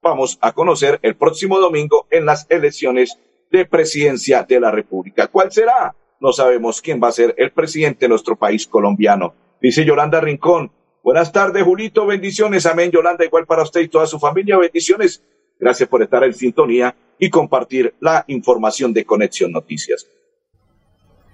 Vamos 0.00 0.38
a 0.40 0.52
conocer 0.52 1.00
el 1.02 1.14
próximo 1.14 1.60
domingo 1.60 2.06
en 2.10 2.24
las 2.24 2.46
elecciones 2.48 3.18
de 3.50 3.66
presidencia 3.66 4.44
de 4.44 4.60
la 4.60 4.70
República. 4.70 5.26
¿Cuál 5.26 5.52
será? 5.52 5.94
No 6.24 6.32
sabemos 6.32 6.80
quién 6.80 7.02
va 7.02 7.08
a 7.08 7.12
ser 7.12 7.34
el 7.36 7.52
presidente 7.52 8.06
de 8.06 8.08
nuestro 8.08 8.34
país 8.34 8.66
colombiano. 8.66 9.34
Dice 9.60 9.84
Yolanda 9.84 10.22
Rincón. 10.22 10.72
Buenas 11.02 11.30
tardes, 11.30 11.62
Julito. 11.62 12.06
Bendiciones. 12.06 12.64
Amén, 12.64 12.90
Yolanda. 12.90 13.26
Igual 13.26 13.44
para 13.44 13.62
usted 13.62 13.82
y 13.82 13.88
toda 13.88 14.06
su 14.06 14.18
familia. 14.18 14.56
Bendiciones. 14.56 15.22
Gracias 15.60 15.86
por 15.86 16.02
estar 16.02 16.24
en 16.24 16.32
sintonía 16.32 16.96
y 17.18 17.28
compartir 17.28 17.94
la 18.00 18.24
información 18.28 18.94
de 18.94 19.04
Conexión 19.04 19.52
Noticias. 19.52 20.06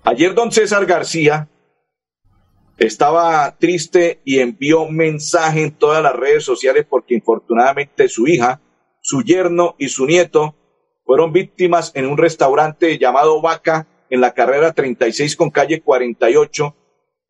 Ayer 0.02 0.34
don 0.34 0.50
César 0.50 0.84
García 0.86 1.48
estaba 2.76 3.56
triste 3.58 4.20
y 4.24 4.40
envió 4.40 4.88
mensaje 4.88 5.62
en 5.62 5.70
todas 5.70 6.02
las 6.02 6.16
redes 6.16 6.42
sociales 6.42 6.84
porque 6.90 7.14
infortunadamente 7.14 8.08
su 8.08 8.26
hija, 8.26 8.60
su 9.00 9.22
yerno 9.22 9.76
y 9.78 9.88
su 9.88 10.04
nieto 10.04 10.56
fueron 11.04 11.32
víctimas 11.32 11.92
en 11.94 12.06
un 12.06 12.18
restaurante 12.18 12.98
llamado 12.98 13.40
Vaca 13.40 13.86
en 14.10 14.20
la 14.20 14.34
carrera 14.34 14.72
36 14.72 15.36
con 15.36 15.50
calle 15.50 15.80
48 15.80 16.76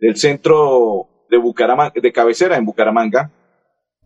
del 0.00 0.16
centro 0.16 1.08
de 1.28 1.37
Bucaramanga, 1.37 1.92
de 1.94 2.12
cabecera 2.12 2.56
en 2.56 2.64
Bucaramanga, 2.64 3.30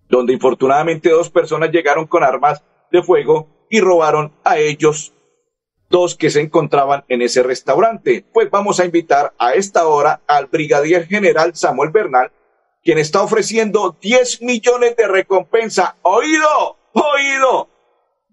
donde 0.08 0.32
infortunadamente 0.32 1.08
dos 1.08 1.30
personas 1.30 1.70
llegaron 1.70 2.06
con 2.06 2.22
armas 2.22 2.62
de 2.92 3.02
fuego 3.02 3.66
y 3.70 3.80
robaron 3.80 4.32
a 4.44 4.58
ellos 4.58 5.14
dos 5.88 6.16
que 6.16 6.30
se 6.30 6.40
encontraban 6.40 7.04
en 7.08 7.22
ese 7.22 7.42
restaurante. 7.42 8.24
Pues 8.32 8.50
vamos 8.50 8.80
a 8.80 8.84
invitar 8.84 9.32
a 9.38 9.54
esta 9.54 9.86
hora 9.86 10.20
al 10.26 10.46
brigadier 10.46 11.06
general 11.06 11.54
Samuel 11.54 11.90
Bernal, 11.90 12.32
quien 12.82 12.98
está 12.98 13.22
ofreciendo 13.22 13.96
10 14.00 14.42
millones 14.42 14.96
de 14.96 15.06
recompensa. 15.06 15.96
Oído, 16.02 16.78
oído. 16.92 17.68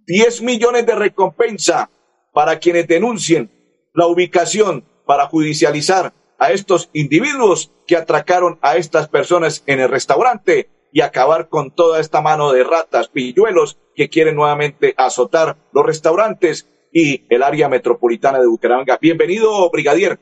10 0.07 0.41
millones 0.41 0.85
de 0.85 0.95
recompensa 0.95 1.89
para 2.33 2.59
quienes 2.59 2.87
denuncien 2.87 3.60
la 3.93 4.07
ubicación 4.07 4.85
para 5.05 5.27
judicializar 5.27 6.13
a 6.39 6.51
estos 6.51 6.89
individuos 6.93 7.71
que 7.85 7.95
atracaron 7.95 8.57
a 8.61 8.77
estas 8.77 9.07
personas 9.07 9.63
en 9.67 9.79
el 9.79 9.89
restaurante 9.89 10.69
y 10.91 11.01
acabar 11.01 11.49
con 11.49 11.71
toda 11.71 11.99
esta 11.99 12.21
mano 12.21 12.51
de 12.51 12.63
ratas, 12.63 13.07
pilluelos 13.07 13.77
que 13.95 14.09
quieren 14.09 14.35
nuevamente 14.35 14.93
azotar 14.97 15.57
los 15.71 15.85
restaurantes 15.85 16.67
y 16.91 17.23
el 17.29 17.43
área 17.43 17.69
metropolitana 17.69 18.39
de 18.39 18.47
Bucaramanga. 18.47 18.97
Bienvenido, 19.01 19.69
brigadier. 19.69 20.19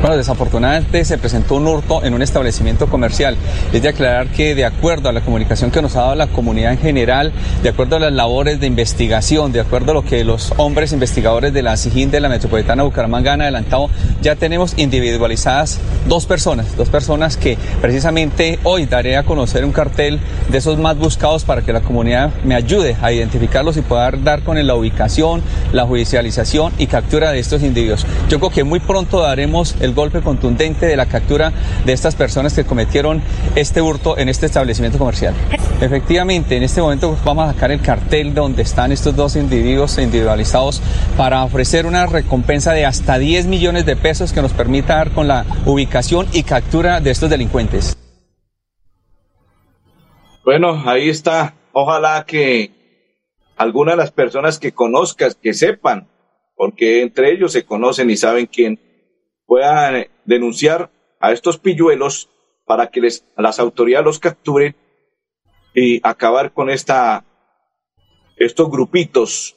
Bueno, 0.00 0.16
desafortunadamente 0.16 1.04
se 1.04 1.18
presentó 1.18 1.56
un 1.56 1.66
hurto 1.66 2.04
en 2.04 2.14
un 2.14 2.22
establecimiento 2.22 2.86
comercial. 2.86 3.36
Es 3.72 3.82
de 3.82 3.88
aclarar 3.88 4.28
que 4.28 4.54
de 4.54 4.64
acuerdo 4.64 5.08
a 5.08 5.12
la 5.12 5.22
comunicación 5.22 5.72
que 5.72 5.82
nos 5.82 5.96
ha 5.96 6.02
dado 6.02 6.14
la 6.14 6.28
comunidad 6.28 6.70
en 6.70 6.78
general, 6.78 7.32
de 7.64 7.70
acuerdo 7.70 7.96
a 7.96 7.98
las 7.98 8.12
labores 8.12 8.60
de 8.60 8.68
investigación, 8.68 9.50
de 9.50 9.58
acuerdo 9.58 9.90
a 9.90 9.94
lo 9.94 10.04
que 10.04 10.22
los 10.22 10.54
hombres 10.56 10.92
investigadores 10.92 11.52
de 11.52 11.62
la 11.62 11.76
SIGIN 11.76 12.12
de 12.12 12.20
la 12.20 12.28
Metropolitana 12.28 12.84
Bucaramanga 12.84 13.32
han 13.32 13.42
adelantado, 13.42 13.90
ya 14.22 14.36
tenemos 14.36 14.74
individualizadas 14.76 15.78
dos 16.06 16.26
personas, 16.26 16.76
dos 16.76 16.88
personas 16.88 17.36
que 17.36 17.58
precisamente 17.80 18.58
hoy 18.62 18.86
daré 18.86 19.16
a 19.16 19.22
conocer 19.22 19.64
un 19.64 19.72
cartel 19.72 20.20
de 20.48 20.58
esos 20.58 20.78
más 20.78 20.96
buscados 20.96 21.44
para 21.44 21.62
que 21.62 21.72
la 21.72 21.80
comunidad 21.80 22.32
me 22.44 22.54
ayude 22.54 22.96
a 23.00 23.12
identificarlos 23.12 23.76
y 23.76 23.82
poder 23.82 24.22
dar 24.22 24.42
con 24.42 24.58
la 24.58 24.74
ubicación, 24.74 25.42
la 25.72 25.84
judicialización 25.84 26.72
y 26.78 26.86
captura 26.86 27.30
de 27.30 27.38
estos 27.38 27.62
individuos. 27.62 28.06
Yo 28.28 28.38
creo 28.38 28.50
que 28.50 28.64
muy 28.64 28.80
pronto 28.80 29.20
daremos 29.20 29.76
el 29.80 29.94
golpe 29.94 30.20
contundente 30.20 30.86
de 30.86 30.96
la 30.96 31.06
captura 31.06 31.52
de 31.84 31.92
estas 31.92 32.14
personas 32.14 32.54
que 32.54 32.64
cometieron 32.64 33.22
este 33.54 33.80
hurto 33.80 34.18
en 34.18 34.28
este 34.28 34.46
establecimiento 34.46 34.98
comercial. 34.98 35.34
Efectivamente, 35.80 36.56
en 36.56 36.64
este 36.64 36.80
momento 36.80 37.16
vamos 37.24 37.48
a 37.48 37.52
sacar 37.52 37.70
el 37.70 37.80
cartel 37.80 38.34
donde 38.34 38.62
están 38.62 38.90
estos 38.90 39.14
dos 39.14 39.36
individuos 39.36 39.96
individualizados 39.98 40.82
para 41.16 41.44
ofrecer 41.44 41.86
una 41.86 42.04
recompensa 42.06 42.72
de 42.72 42.84
hasta 42.84 43.16
10 43.16 43.46
millones 43.46 43.86
de 43.86 43.94
pesos 43.94 44.32
que 44.32 44.42
nos 44.42 44.52
permita 44.52 44.96
dar 44.96 45.12
con 45.12 45.28
la 45.28 45.46
ubicación 45.66 46.26
y 46.32 46.42
captura 46.42 47.00
de 47.00 47.12
estos 47.12 47.30
delincuentes. 47.30 47.96
Bueno, 50.44 50.82
ahí 50.84 51.10
está. 51.10 51.54
Ojalá 51.70 52.24
que 52.26 52.72
algunas 53.56 53.92
de 53.92 54.02
las 54.02 54.10
personas 54.10 54.58
que 54.58 54.72
conozcas, 54.72 55.36
que 55.36 55.54
sepan, 55.54 56.08
porque 56.56 57.02
entre 57.02 57.30
ellos 57.30 57.52
se 57.52 57.64
conocen 57.64 58.10
y 58.10 58.16
saben 58.16 58.46
quién 58.46 58.80
puedan 59.46 60.08
denunciar 60.24 60.90
a 61.20 61.30
estos 61.30 61.58
pilluelos 61.58 62.30
para 62.66 62.88
que 62.88 63.00
les, 63.00 63.24
las 63.36 63.60
autoridades 63.60 64.04
los 64.04 64.18
capturen 64.18 64.74
y 65.80 66.00
acabar 66.02 66.52
con 66.52 66.70
esta, 66.70 67.24
estos 68.36 68.70
grupitos 68.70 69.56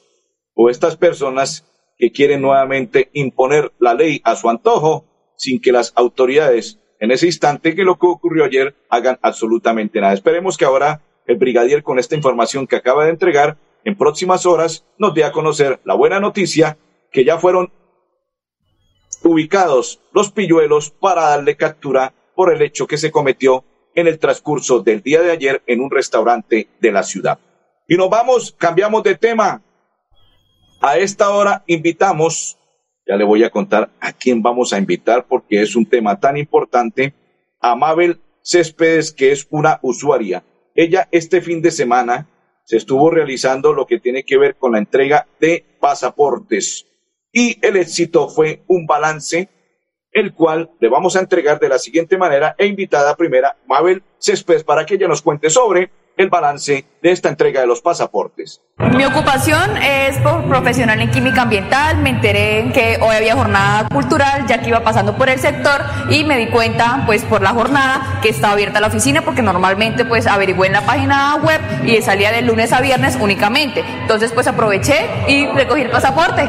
o 0.54 0.70
estas 0.70 0.96
personas 0.96 1.66
que 1.98 2.12
quieren 2.12 2.42
nuevamente 2.42 3.10
imponer 3.12 3.72
la 3.78 3.94
ley 3.94 4.20
a 4.24 4.36
su 4.36 4.48
antojo 4.48 5.04
sin 5.36 5.60
que 5.60 5.72
las 5.72 5.92
autoridades 5.96 6.78
en 7.00 7.10
ese 7.10 7.26
instante 7.26 7.74
que 7.74 7.84
lo 7.84 7.98
que 7.98 8.06
ocurrió 8.06 8.44
ayer 8.44 8.76
hagan 8.88 9.18
absolutamente 9.22 10.00
nada. 10.00 10.12
Esperemos 10.12 10.56
que 10.56 10.64
ahora 10.64 11.02
el 11.26 11.36
brigadier 11.36 11.82
con 11.82 11.98
esta 11.98 12.14
información 12.14 12.66
que 12.66 12.76
acaba 12.76 13.04
de 13.04 13.10
entregar 13.10 13.56
en 13.84 13.96
próximas 13.96 14.46
horas 14.46 14.84
nos 14.98 15.14
dé 15.14 15.24
a 15.24 15.32
conocer 15.32 15.80
la 15.84 15.94
buena 15.94 16.20
noticia 16.20 16.78
que 17.10 17.24
ya 17.24 17.38
fueron 17.38 17.72
ubicados 19.24 20.00
los 20.12 20.30
pilluelos 20.30 20.90
para 20.90 21.22
darle 21.22 21.56
captura 21.56 22.14
por 22.34 22.52
el 22.52 22.62
hecho 22.62 22.86
que 22.86 22.98
se 22.98 23.10
cometió 23.10 23.64
en 23.94 24.06
el 24.06 24.18
transcurso 24.18 24.80
del 24.80 25.02
día 25.02 25.20
de 25.22 25.30
ayer 25.30 25.62
en 25.66 25.80
un 25.80 25.90
restaurante 25.90 26.68
de 26.80 26.92
la 26.92 27.02
ciudad. 27.02 27.38
Y 27.88 27.96
nos 27.96 28.10
vamos, 28.10 28.54
cambiamos 28.56 29.02
de 29.02 29.16
tema. 29.16 29.62
A 30.80 30.98
esta 30.98 31.30
hora 31.30 31.62
invitamos, 31.66 32.58
ya 33.06 33.16
le 33.16 33.24
voy 33.24 33.44
a 33.44 33.50
contar 33.50 33.90
a 34.00 34.12
quién 34.12 34.42
vamos 34.42 34.72
a 34.72 34.78
invitar 34.78 35.26
porque 35.28 35.62
es 35.62 35.76
un 35.76 35.86
tema 35.86 36.18
tan 36.18 36.36
importante, 36.36 37.14
a 37.60 37.76
Mabel 37.76 38.20
Céspedes, 38.42 39.12
que 39.12 39.32
es 39.32 39.46
una 39.50 39.78
usuaria. 39.82 40.42
Ella 40.74 41.08
este 41.12 41.40
fin 41.40 41.62
de 41.62 41.70
semana 41.70 42.28
se 42.64 42.76
estuvo 42.76 43.10
realizando 43.10 43.72
lo 43.72 43.86
que 43.86 44.00
tiene 44.00 44.24
que 44.24 44.38
ver 44.38 44.56
con 44.56 44.72
la 44.72 44.78
entrega 44.78 45.26
de 45.40 45.64
pasaportes 45.80 46.86
y 47.32 47.58
el 47.66 47.76
éxito 47.76 48.28
fue 48.28 48.62
un 48.66 48.86
balance, 48.86 49.48
el 50.12 50.34
cual 50.34 50.70
le 50.80 50.88
vamos 50.88 51.16
a 51.16 51.20
entregar 51.20 51.58
de 51.58 51.68
la 51.68 51.78
siguiente 51.78 52.18
manera 52.18 52.54
e 52.58 52.66
invitada 52.66 53.16
primera 53.16 53.56
Mabel 53.66 54.02
Céspedes 54.18 54.64
para 54.64 54.84
que 54.86 54.94
ella 54.94 55.08
nos 55.08 55.22
cuente 55.22 55.50
sobre 55.50 55.90
el 56.16 56.28
balance 56.28 56.84
de 57.00 57.10
esta 57.10 57.28
entrega 57.28 57.60
de 57.60 57.66
los 57.66 57.80
pasaportes. 57.80 58.60
Mi 58.78 59.04
ocupación 59.04 59.76
es 59.78 60.18
profesional 60.48 61.00
en 61.00 61.10
química 61.10 61.42
ambiental. 61.42 61.98
Me 61.98 62.10
enteré 62.10 62.70
que 62.72 62.98
hoy 63.00 63.16
había 63.16 63.34
jornada 63.34 63.88
cultural, 63.88 64.46
ya 64.46 64.60
que 64.60 64.68
iba 64.68 64.80
pasando 64.84 65.16
por 65.16 65.28
el 65.28 65.38
sector 65.38 65.80
y 66.10 66.24
me 66.24 66.36
di 66.38 66.48
cuenta, 66.48 67.02
pues 67.06 67.24
por 67.24 67.42
la 67.42 67.50
jornada, 67.50 68.18
que 68.22 68.28
estaba 68.28 68.52
abierta 68.52 68.80
la 68.80 68.88
oficina 68.88 69.22
porque 69.22 69.42
normalmente 69.42 70.04
pues 70.04 70.26
averigué 70.26 70.66
en 70.66 70.74
la 70.74 70.82
página 70.82 71.36
web 71.36 71.60
y 71.84 72.00
salía 72.02 72.30
de 72.30 72.42
lunes 72.42 72.72
a 72.72 72.80
viernes 72.80 73.16
únicamente. 73.20 73.82
Entonces 74.02 74.32
pues 74.32 74.46
aproveché 74.46 75.08
y 75.28 75.46
recogí 75.46 75.82
el 75.82 75.90
pasaporte. 75.90 76.48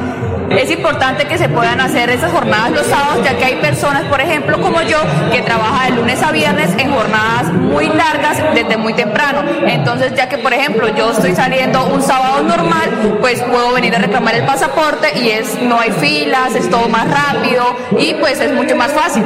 Es 0.58 0.70
importante 0.72 1.26
que 1.26 1.38
se 1.38 1.50
puedan 1.50 1.82
hacer 1.82 2.10
esas 2.10 2.32
jornadas 2.32 2.72
los 2.72 2.86
sábados, 2.86 3.24
ya 3.24 3.38
que 3.38 3.46
hay 3.46 3.56
personas, 3.56 4.04
por 4.06 4.22
ejemplo, 4.22 4.62
como 4.62 4.82
yo, 4.82 5.00
que 5.32 5.42
trabaja 5.42 5.86
de 5.86 5.92
lunes 5.92 6.22
a 6.22 6.32
viernes 6.32 6.70
en 6.78 6.92
jornadas 6.92 7.52
muy 7.54 7.88
largas 7.88 8.38
desde 8.54 8.78
muy 8.78 8.94
temprano. 8.94 9.42
Entonces, 9.66 10.13
ya 10.16 10.30
que, 10.30 10.38
por 10.38 10.54
ejemplo, 10.54 10.88
yo 10.96 11.12
estoy 11.12 11.36
saliendo 11.36 11.86
un 11.88 12.02
sábado 12.02 12.44
normal, 12.44 13.18
pues 13.20 13.42
puedo 13.42 13.74
venir 13.74 13.96
a 13.96 14.00
reclamar 14.00 14.36
el 14.36 14.46
pasaporte 14.46 15.20
y 15.20 15.30
es 15.30 15.62
no 15.62 15.80
hay 15.80 15.92
filas, 15.92 16.56
es 16.56 16.70
todo 16.70 16.88
más 16.88 17.08
rápido 17.10 17.76
y 17.98 18.13
pues 18.16 18.39
es 18.39 18.54
mucho 18.54 18.76
más 18.76 18.92
fácil. 18.92 19.24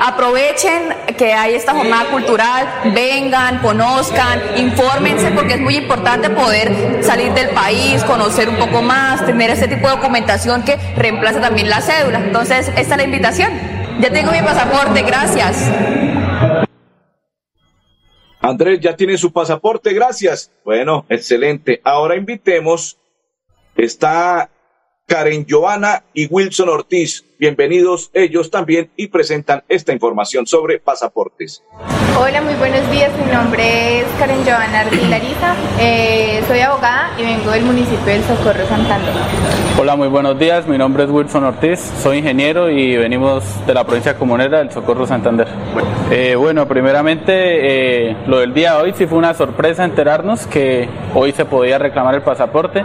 Aprovechen 0.00 0.94
que 1.16 1.34
hay 1.34 1.54
esta 1.54 1.74
jornada 1.74 2.10
cultural, 2.10 2.66
vengan, 2.94 3.58
conozcan, 3.58 4.40
infórmense 4.56 5.30
porque 5.32 5.54
es 5.54 5.60
muy 5.60 5.76
importante 5.76 6.30
poder 6.30 7.02
salir 7.02 7.32
del 7.34 7.50
país, 7.50 8.02
conocer 8.04 8.48
un 8.48 8.56
poco 8.56 8.82
más, 8.82 9.24
tener 9.26 9.50
este 9.50 9.68
tipo 9.68 9.88
de 9.88 9.96
documentación 9.96 10.62
reemplaza 10.96 11.40
también 11.40 11.68
la 11.68 11.80
cédula. 11.80 12.18
Entonces, 12.18 12.68
esta 12.68 12.80
es 12.80 12.96
la 12.96 13.02
invitación. 13.04 13.52
Ya 14.00 14.10
tengo 14.10 14.32
mi 14.32 14.40
pasaporte, 14.40 15.02
gracias. 15.02 15.70
Andrés 18.40 18.80
ya 18.80 18.96
tiene 18.96 19.18
su 19.18 19.32
pasaporte, 19.32 19.92
gracias. 19.92 20.50
Bueno, 20.64 21.04
excelente. 21.08 21.80
Ahora 21.84 22.16
invitemos, 22.16 22.98
está 23.76 24.50
Karen 25.06 25.44
Joana 25.48 26.04
y 26.14 26.26
Wilson 26.26 26.68
Ortiz. 26.68 27.24
Bienvenidos 27.38 28.10
ellos 28.14 28.50
también 28.50 28.90
y 28.96 29.08
presentan 29.08 29.64
esta 29.68 29.92
información 29.92 30.46
sobre 30.46 30.78
pasaportes. 30.78 31.62
Hola, 32.18 32.40
muy 32.42 32.54
buenos 32.54 32.88
días. 32.90 33.10
Mi 33.18 33.32
nombre 33.32 34.00
es 34.00 34.06
Karen 34.18 34.44
Joana 34.44 34.80
Artilariza. 34.80 35.56
Eh, 35.80 36.42
soy 36.46 36.60
abogada 36.60 36.89
del 37.48 37.64
municipio 37.64 38.04
del 38.04 38.22
Socorro 38.24 38.66
Santander. 38.68 39.14
Hola, 39.78 39.96
muy 39.96 40.08
buenos 40.08 40.38
días. 40.38 40.66
Mi 40.66 40.76
nombre 40.76 41.04
es 41.04 41.10
Wilson 41.10 41.44
Ortiz. 41.44 41.80
Soy 42.02 42.18
ingeniero 42.18 42.68
y 42.68 42.98
venimos 42.98 43.44
de 43.66 43.72
la 43.72 43.84
provincia 43.84 44.14
comunera 44.14 44.58
del 44.58 44.70
Socorro 44.70 45.06
Santander. 45.06 45.48
Eh, 46.10 46.36
bueno, 46.36 46.68
primeramente, 46.68 47.32
eh, 48.10 48.16
lo 48.26 48.40
del 48.40 48.52
día 48.52 48.74
de 48.74 48.82
hoy 48.82 48.94
sí 48.96 49.06
fue 49.06 49.16
una 49.16 49.32
sorpresa 49.32 49.84
enterarnos 49.84 50.46
que 50.46 50.88
hoy 51.14 51.32
se 51.32 51.46
podía 51.46 51.78
reclamar 51.78 52.14
el 52.14 52.22
pasaporte. 52.22 52.84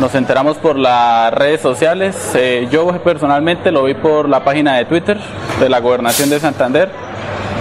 Nos 0.00 0.14
enteramos 0.16 0.56
por 0.56 0.76
las 0.76 1.32
redes 1.32 1.60
sociales. 1.60 2.32
Eh, 2.34 2.66
yo 2.70 2.86
personalmente 2.98 3.70
lo 3.70 3.84
vi 3.84 3.94
por 3.94 4.28
la 4.28 4.42
página 4.42 4.76
de 4.76 4.86
Twitter 4.86 5.18
de 5.60 5.68
la 5.68 5.78
Gobernación 5.78 6.30
de 6.30 6.40
Santander 6.40 6.90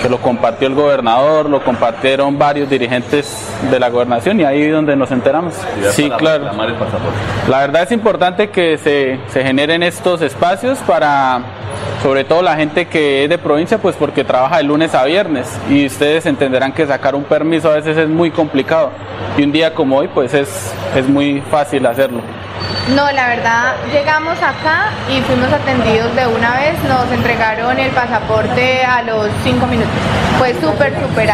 que 0.03 0.09
lo 0.09 0.19
compartió 0.19 0.67
el 0.67 0.75
gobernador, 0.75 1.49
lo 1.49 1.63
compartieron 1.63 2.37
varios 2.37 2.69
dirigentes 2.69 3.47
de 3.71 3.79
la 3.79 3.89
gobernación 3.89 4.37
y 4.37 4.43
ahí 4.43 4.63
es 4.63 4.73
donde 4.73 4.97
nos 4.97 5.09
enteramos. 5.11 5.53
Sí, 5.91 6.09
claro. 6.17 6.51
La 7.47 7.59
verdad 7.59 7.83
es 7.83 7.91
importante 7.93 8.49
que 8.49 8.77
se, 8.77 9.17
se 9.29 9.43
generen 9.43 9.81
estos 9.81 10.21
espacios 10.21 10.77
para, 10.79 11.39
sobre 12.01 12.25
todo 12.25 12.41
la 12.41 12.57
gente 12.57 12.87
que 12.87 13.23
es 13.23 13.29
de 13.29 13.37
provincia, 13.37 13.77
pues 13.77 13.95
porque 13.95 14.25
trabaja 14.25 14.57
de 14.57 14.63
lunes 14.63 14.93
a 14.93 15.05
viernes 15.05 15.49
y 15.69 15.85
ustedes 15.85 16.25
entenderán 16.25 16.73
que 16.73 16.85
sacar 16.85 17.15
un 17.15 17.23
permiso 17.23 17.71
a 17.71 17.75
veces 17.75 17.95
es 17.95 18.09
muy 18.09 18.29
complicado 18.29 18.91
y 19.37 19.43
un 19.43 19.53
día 19.53 19.73
como 19.73 19.99
hoy 19.99 20.09
pues 20.09 20.33
es, 20.33 20.73
es 20.97 21.07
muy 21.07 21.41
fácil 21.49 21.85
hacerlo. 21.85 22.21
No, 22.89 23.09
la 23.13 23.27
verdad, 23.29 23.75
llegamos 23.93 24.37
acá 24.39 24.91
y 25.09 25.21
fuimos 25.21 25.51
atendidos 25.53 26.13
de 26.17 26.27
una 26.27 26.57
vez, 26.57 26.83
nos 26.83 27.09
entregaron 27.13 27.79
el 27.79 27.89
pasaporte 27.91 28.83
a 28.83 29.01
los 29.03 29.29
cinco 29.41 29.65
minutos. 29.67 29.92
Fue 30.37 30.53
súper, 30.53 30.93
súper. 30.99 31.29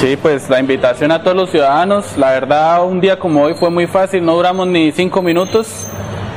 Sí, 0.00 0.16
pues 0.16 0.48
la 0.48 0.60
invitación 0.60 1.12
a 1.12 1.22
todos 1.22 1.36
los 1.36 1.50
ciudadanos, 1.50 2.16
la 2.16 2.30
verdad 2.30 2.84
un 2.84 3.00
día 3.00 3.18
como 3.18 3.42
hoy 3.42 3.54
fue 3.54 3.68
muy 3.68 3.86
fácil, 3.86 4.24
no 4.24 4.34
duramos 4.34 4.66
ni 4.66 4.92
cinco 4.92 5.20
minutos 5.20 5.86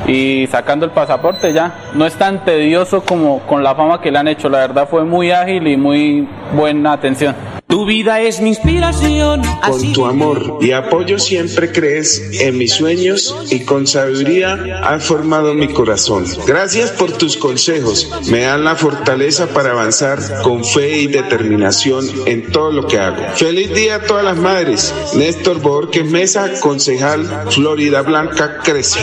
y 0.06 0.47
sacando 0.47 0.86
el 0.86 0.91
pasaporte 0.91 1.54
ya. 1.54 1.73
No 1.93 2.06
es 2.06 2.15
tan 2.15 2.43
tedioso 2.43 3.02
como 3.02 3.39
con 3.41 3.63
la 3.63 3.73
fama 3.73 4.02
que 4.02 4.12
le 4.12 4.19
han 4.19 4.28
hecho, 4.28 4.49
la 4.49 4.60
verdad 4.60 4.88
fue 4.89 5.06
muy 5.06 5.32
ágil 5.32 5.67
y 5.67 5.78
muy 5.78 6.28
buena 6.54 6.93
atención. 6.93 7.52
Tu 7.67 7.86
vida 7.86 8.21
es 8.21 8.39
mi 8.39 8.49
inspiración. 8.49 9.41
Con 9.67 9.93
tu 9.93 10.06
amor 10.06 10.60
y 10.62 10.71
apoyo 10.71 11.17
siempre 11.17 11.71
crees 11.71 12.41
en 12.41 12.58
mis 12.58 12.73
sueños 12.73 13.36
y 13.49 13.62
con 13.62 13.88
sabiduría 13.88 14.82
has 14.84 15.04
formado 15.04 15.54
mi 15.54 15.69
corazón. 15.69 16.26
Gracias 16.45 16.91
por 16.91 17.13
tus 17.13 17.38
consejos. 17.38 18.10
Me 18.30 18.41
dan 18.41 18.63
la 18.63 18.76
fortaleza 18.76 19.47
para 19.47 19.71
avanzar 19.71 20.19
con 20.43 20.63
fe 20.63 20.99
y 20.99 21.08
determinación 21.08 22.06
en 22.26 22.52
todo 22.52 22.71
lo 22.71 22.86
que 22.86 22.99
hago. 22.99 23.23
Feliz 23.36 23.73
día 23.73 23.95
a 23.95 24.02
todas 24.02 24.23
las 24.23 24.38
madres. 24.38 24.93
Néstor 25.15 25.60
Borges 25.60 26.06
Mesa, 26.06 26.60
concejal 26.60 27.26
Florida 27.49 28.02
Blanca, 28.02 28.60
crece. 28.63 28.99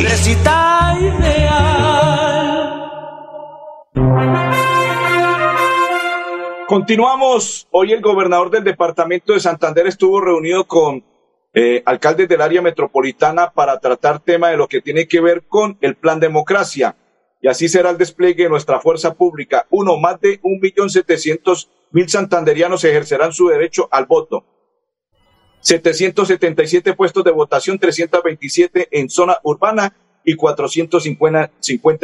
Continuamos. 6.70 7.66
Hoy 7.72 7.92
el 7.92 8.00
gobernador 8.00 8.48
del 8.48 8.62
departamento 8.62 9.33
de 9.33 9.40
Santander 9.40 9.88
estuvo 9.88 10.20
reunido 10.20 10.68
con 10.68 11.04
eh, 11.52 11.83
alcaldes 11.85 12.28
del 12.28 12.40
área 12.40 12.62
metropolitana 12.62 13.50
para 13.50 13.80
tratar 13.80 14.20
tema 14.20 14.50
de 14.50 14.56
lo 14.56 14.68
que 14.68 14.80
tiene 14.80 15.09
que 15.09 15.20
ver 15.20 15.42
con 15.48 15.78
el 15.80 15.96
plan 15.96 16.20
democracia. 16.20 16.94
Y 17.42 17.48
así 17.48 17.68
será 17.68 17.90
el 17.90 17.98
despliegue 17.98 18.44
de 18.44 18.50
nuestra 18.50 18.78
fuerza 18.78 19.14
pública. 19.14 19.66
Uno, 19.70 19.96
más 19.96 20.20
de 20.20 20.38
un 20.44 20.61
millón 20.61 20.90
setecientos 20.90 21.68
mil 21.90 22.09
santanderianos 22.09 22.85
ejercerán 22.85 23.33
su 23.33 23.48
derecho 23.48 23.88
al 23.90 24.06
voto. 24.06 24.44
777 25.62 26.94
puestos 26.94 27.24
de 27.24 27.33
votación, 27.33 27.80
327 27.80 28.87
en 28.92 29.11
zona 29.11 29.38
urbana 29.42 29.96
y 30.24 30.37
450 30.37 31.50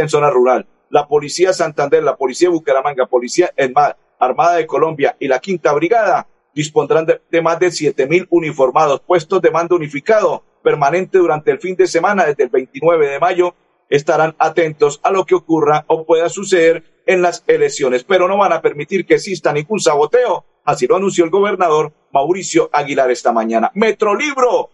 en 0.03 0.09
zona 0.09 0.29
rural. 0.29 0.67
La 0.91 1.07
Policía 1.07 1.53
Santander, 1.53 2.03
la 2.03 2.17
Policía 2.17 2.51
Bucaramanga, 2.51 3.07
Policía 3.07 3.53
ESMAD, 3.57 3.95
Armada 4.19 4.57
de 4.57 4.67
Colombia 4.67 5.17
y 5.19 5.29
la 5.29 5.39
Quinta 5.39 5.73
Brigada 5.73 6.27
dispondrán 6.57 7.07
de, 7.07 7.43
más 7.43 7.61
de 7.61 7.71
siete 7.71 8.07
mil 8.07 8.27
uniformados, 8.31 9.03
puestos 9.07 9.43
de 9.43 9.51
mando 9.51 9.77
unificado 9.77 10.43
permanente 10.63 11.19
durante 11.19 11.51
el 11.51 11.61
fin 11.61 11.77
de 11.77 11.87
semana 11.87 12.25
desde 12.25 12.45
el 12.45 12.49
29 12.49 13.09
de 13.09 13.21
mayo. 13.21 13.55
Estarán 13.89 14.35
atentos 14.39 14.99
a 15.05 15.11
lo 15.11 15.27
que 15.27 15.37
ocurra 15.37 15.85
o 15.87 16.05
pueda 16.05 16.29
suceder 16.29 16.83
en 17.07 17.23
las 17.23 17.45
elecciones, 17.47 18.03
pero 18.03 18.27
no 18.27 18.39
van 18.39 18.53
a 18.53 18.63
permitir 18.63 19.07
que 19.07 19.15
exista 19.15 19.53
ningún 19.53 19.79
saboteo. 19.79 20.45
Así 20.65 20.87
lo 20.89 20.97
anunció 20.97 21.25
el 21.25 21.31
gobernador 21.31 21.93
Mauricio 22.11 22.69
Aguilar 22.73 23.11
esta 23.11 23.33
mañana. 23.33 23.71
Metrolibro 23.75 24.71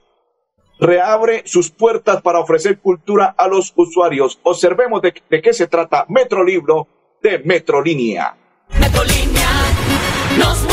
reabre 0.79 1.43
sus 1.45 1.71
puertas 1.71 2.23
para 2.23 2.41
ofrecer 2.41 2.79
cultura 2.79 3.35
a 3.37 3.49
los 3.49 3.73
usuarios. 3.77 4.41
Observemos 4.45 5.03
de, 5.03 5.13
de 5.29 5.43
qué 5.43 5.53
se 5.53 5.67
trata 5.67 6.07
Metrolibro 6.09 6.87
de 7.21 7.41
Metrolínea. 7.41 8.37
Nos 10.43 10.72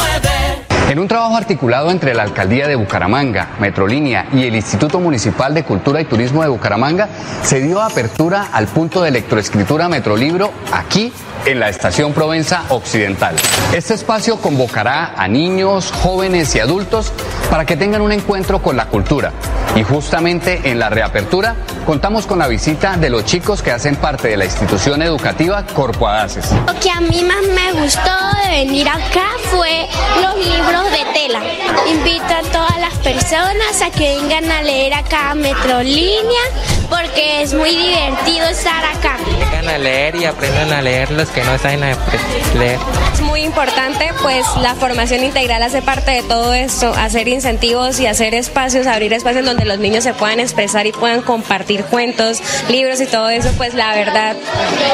En 0.90 0.98
un 0.98 1.08
trabajo 1.08 1.38
articulado 1.38 1.92
entre 1.92 2.16
la 2.16 2.24
Alcaldía 2.24 2.68
de 2.68 2.76
Bucaramanga, 2.76 3.50
Metrolínea 3.60 4.26
y 4.34 4.48
el 4.48 4.56
Instituto 4.56 5.00
Municipal 5.00 5.54
de 5.54 5.64
Cultura 5.64 6.02
y 6.02 6.06
Turismo 6.06 6.42
de 6.42 6.50
Bucaramanga, 6.50 7.08
se 7.44 7.62
dio 7.62 7.80
apertura 7.80 8.48
al 8.52 8.66
punto 8.66 9.04
de 9.04 9.10
electroescritura 9.10 9.88
Metrolibro 9.88 10.52
aquí 10.72 11.14
en 11.46 11.60
la 11.60 11.70
Estación 11.70 12.12
Provenza 12.14 12.64
Occidental. 12.70 13.36
Este 13.72 13.94
espacio 13.94 14.38
convocará 14.38 15.14
a 15.16 15.28
niños, 15.28 15.92
jóvenes 15.92 16.56
y 16.56 16.60
adultos 16.60 17.14
para 17.52 17.66
que 17.66 17.78
tengan 17.78 18.02
un 18.02 18.12
encuentro 18.12 18.60
con 18.60 18.76
la 18.76 18.88
cultura. 18.88 19.32
Y 19.76 19.84
justamente 19.84 20.72
en 20.72 20.80
la 20.80 20.90
reapertura 20.90 21.56
contamos 21.86 22.26
con 22.26 22.40
la 22.40 22.48
visita 22.48 22.98
de 22.98 23.10
los 23.10 23.26
chicos 23.26 23.62
que 23.62 23.72
hacen 23.72 23.96
parte 23.96 24.28
de 24.28 24.38
la 24.38 24.46
institución 24.46 25.02
educativa 25.02 25.64
Corpoadaces. 25.68 26.52
Lo 26.66 26.80
que 26.80 26.90
a 26.90 27.00
mí 27.00 27.22
más 27.24 27.44
me 27.54 27.80
gustó 27.80 28.12
de 28.44 28.66
venir 28.66 28.90
acá 28.90 29.28
fue 29.52 29.88
los 30.24 30.46
libros 30.46 30.79
de 30.84 31.06
tela. 31.14 31.42
Invito 31.88 32.34
a 32.34 32.42
todas 32.52 32.80
las 32.80 32.94
personas 33.00 33.82
a 33.82 33.92
que 33.92 34.16
vengan 34.16 34.50
a 34.52 34.62
leer 34.62 34.94
acá 34.94 35.32
a 35.32 35.36
Metrolínea 35.36 36.42
porque 36.90 37.42
es 37.42 37.54
muy 37.54 37.70
divertido 37.70 38.48
estar 38.48 38.84
acá. 38.86 39.18
Vengan 39.40 39.70
a 39.70 39.78
leer 39.78 40.16
y 40.16 40.26
aprendan 40.26 40.72
a 40.72 40.82
leer 40.82 41.12
los 41.12 41.30
que 41.30 41.44
no 41.44 41.58
saben 41.58 41.82
leer. 41.82 42.80
Es 43.14 43.22
muy 43.22 43.42
importante, 43.44 44.12
pues 44.22 44.46
la 44.62 44.76
formación 44.76 45.24
integral 45.24 45.64
hace 45.64 45.82
parte 45.82 46.12
de 46.12 46.24
todo 46.24 46.54
esto, 46.54 46.94
hacer 46.94 47.28
incentivos 47.28 48.00
y 48.00 48.08
hacer 48.08 48.34
espacios, 48.34 48.88
abrir 48.88 49.14
espacios 49.14 49.46
donde 49.46 49.66
los 49.66 49.80
niños 49.80 50.04
se 50.04 50.14
puedan 50.14 50.40
expresar 50.40 50.88
y 50.88 50.92
puedan 50.92 51.22
compartir 51.22 51.84
cuentos, 51.86 52.42
libros 52.70 53.02
y 53.02 53.06
todo 53.06 53.30
eso, 53.30 53.50
pues 53.58 53.74
la 53.74 53.94
verdad 53.94 54.36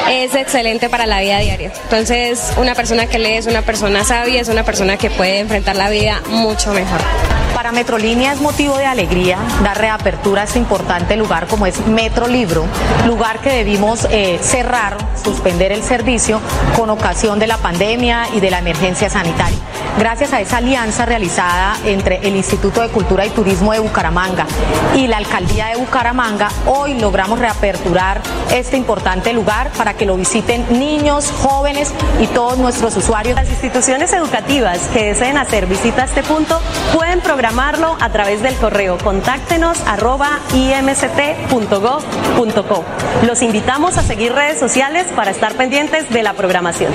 es 0.10 0.36
excelente 0.36 0.90
para 0.90 1.06
la 1.06 1.22
vida 1.22 1.40
diaria. 1.40 1.72
Entonces, 1.84 2.54
una 2.58 2.76
persona 2.76 3.08
que 3.08 3.20
lee 3.20 3.34
es 3.34 3.48
una 3.48 3.62
persona 3.62 4.04
sabia, 4.04 4.42
es 4.42 4.50
una 4.50 4.64
persona 4.64 4.98
que 4.98 5.10
puede 5.10 5.40
enfrentar 5.40 5.76
la 5.76 5.90
vida 5.90 6.22
mucho 6.30 6.74
mejor. 6.74 7.02
Para 7.66 7.74
Metrolínea 7.78 8.32
es 8.32 8.42
motivo 8.42 8.78
de 8.78 8.86
alegría 8.86 9.40
dar 9.64 9.76
reapertura 9.80 10.44
a 10.44 10.46
este 10.46 10.60
importante 10.60 11.18
lugar 11.18 11.48
como 11.48 11.66
es 11.66 11.88
Metro 11.88 12.28
Libro, 12.28 12.68
lugar 13.08 13.40
que 13.40 13.50
debimos 13.50 14.06
eh, 14.12 14.38
cerrar, 14.40 14.96
suspender 15.24 15.72
el 15.72 15.82
servicio 15.82 16.40
con 16.76 16.92
ocasión 16.92 17.40
de 17.40 17.48
la 17.48 17.58
pandemia 17.58 18.28
y 18.36 18.40
de 18.40 18.52
la 18.52 18.60
emergencia 18.60 19.10
sanitaria. 19.10 19.58
Gracias 19.98 20.34
a 20.34 20.42
esa 20.42 20.58
alianza 20.58 21.06
realizada 21.06 21.78
entre 21.86 22.18
el 22.28 22.36
Instituto 22.36 22.82
de 22.82 22.90
Cultura 22.90 23.26
y 23.26 23.30
Turismo 23.30 23.72
de 23.72 23.80
Bucaramanga 23.80 24.46
y 24.94 25.08
la 25.08 25.16
Alcaldía 25.18 25.68
de 25.68 25.78
Bucaramanga, 25.78 26.50
hoy 26.66 27.00
logramos 27.00 27.40
reaperturar 27.40 28.20
este 28.52 28.76
importante 28.76 29.32
lugar 29.32 29.72
para 29.78 29.94
que 29.94 30.06
lo 30.06 30.18
visiten 30.18 30.66
niños, 30.80 31.32
jóvenes 31.42 31.94
y 32.20 32.28
todos 32.28 32.58
nuestros 32.58 32.98
usuarios. 32.98 33.36
Las 33.36 33.50
instituciones 33.50 34.12
educativas 34.12 34.80
que 34.94 35.06
deseen 35.06 35.38
hacer 35.38 35.66
visita 35.66 36.02
a 36.02 36.06
este 36.06 36.24
punto 36.24 36.60
pueden 36.94 37.22
programarlo 37.22 37.96
a 38.02 38.10
través 38.10 38.42
del 38.42 38.56
correo 38.56 38.98
contáctenos 38.98 39.80
arroba 39.88 40.40
imct.gov.co. 40.54 41.16
Los 43.26 43.42
invitamos 43.42 43.98
a 43.98 44.04
seguir 44.04 44.34
redes 44.34 44.60
sociales 44.60 45.08
para 45.16 45.32
estar 45.32 45.54
pendientes 45.54 46.10
de 46.10 46.22
la 46.22 46.34
programación. 46.34 46.92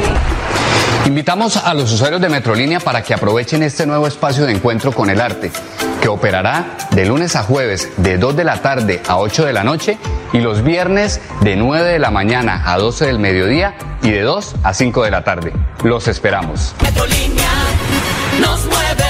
Invitamos 1.10 1.56
a 1.56 1.74
los 1.74 1.92
usuarios 1.92 2.20
de 2.20 2.28
Metrolínea 2.28 2.78
para 2.78 3.02
que 3.02 3.12
aprovechen 3.12 3.64
este 3.64 3.84
nuevo 3.84 4.06
espacio 4.06 4.46
de 4.46 4.52
encuentro 4.52 4.92
con 4.92 5.10
el 5.10 5.20
arte, 5.20 5.50
que 6.00 6.06
operará 6.06 6.76
de 6.92 7.04
lunes 7.04 7.34
a 7.34 7.42
jueves 7.42 7.88
de 7.96 8.16
2 8.16 8.36
de 8.36 8.44
la 8.44 8.62
tarde 8.62 9.02
a 9.08 9.18
8 9.18 9.44
de 9.44 9.52
la 9.52 9.64
noche 9.64 9.98
y 10.32 10.38
los 10.38 10.62
viernes 10.62 11.20
de 11.40 11.56
9 11.56 11.88
de 11.88 11.98
la 11.98 12.12
mañana 12.12 12.62
a 12.64 12.78
12 12.78 13.06
del 13.06 13.18
mediodía 13.18 13.74
y 14.04 14.10
de 14.10 14.22
2 14.22 14.54
a 14.62 14.72
5 14.72 15.02
de 15.02 15.10
la 15.10 15.24
tarde. 15.24 15.52
Los 15.82 16.06
esperamos. 16.06 16.76
nos 18.40 18.66
mueve. 18.66 19.09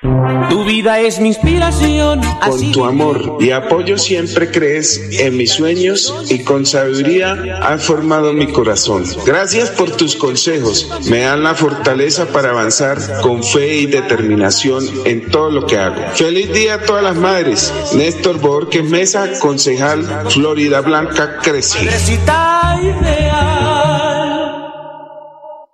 Tu 0.00 0.64
vida 0.64 1.00
es 1.00 1.18
mi 1.18 1.28
inspiración. 1.28 2.20
Con 2.44 2.72
tu 2.72 2.84
amor 2.84 3.38
y 3.40 3.50
apoyo 3.50 3.98
siempre 3.98 4.50
crees 4.50 5.00
en 5.18 5.36
mis 5.36 5.52
sueños 5.52 6.24
y 6.28 6.44
con 6.44 6.66
sabiduría 6.66 7.58
has 7.62 7.82
formado 7.82 8.32
mi 8.32 8.46
corazón. 8.52 9.04
Gracias 9.26 9.70
por 9.70 9.90
tus 9.90 10.14
consejos. 10.14 10.88
Me 11.10 11.20
dan 11.20 11.42
la 11.42 11.54
fortaleza 11.54 12.26
para 12.26 12.50
avanzar 12.50 12.98
con 13.22 13.42
fe 13.42 13.78
y 13.78 13.86
determinación 13.86 14.84
en 15.04 15.30
todo 15.30 15.50
lo 15.50 15.66
que 15.66 15.78
hago. 15.78 16.00
Feliz 16.14 16.52
día 16.52 16.74
a 16.74 16.82
todas 16.82 17.02
las 17.02 17.16
madres. 17.16 17.72
Néstor 17.94 18.38
Borges 18.38 18.84
Mesa, 18.84 19.38
concejal 19.40 20.04
Florida 20.30 20.80
Blanca, 20.80 21.38
crece. 21.42 21.88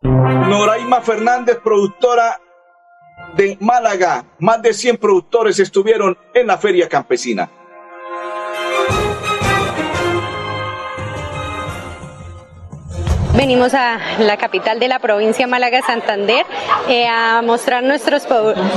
Noraima 0.03 1.01
Fernández, 1.03 1.59
productora 1.63 2.41
de 3.37 3.57
Málaga. 3.61 4.25
Más 4.39 4.63
de 4.63 4.73
100 4.73 4.97
productores 4.99 5.59
estuvieron 5.59 6.17
en 6.33 6.47
la 6.47 6.59
feria 6.59 6.89
campesina. 6.89 7.51
Venimos 13.45 13.75
a 13.75 13.99
la 14.21 14.39
capital 14.39 14.81
de 14.81 14.89
la 14.89 15.01
provincia 15.01 15.47
Málaga 15.47 15.83
Santander 15.83 16.47
eh, 16.89 17.07
a 17.07 17.43
mostrar 17.43 17.83
nuestros, 17.83 18.27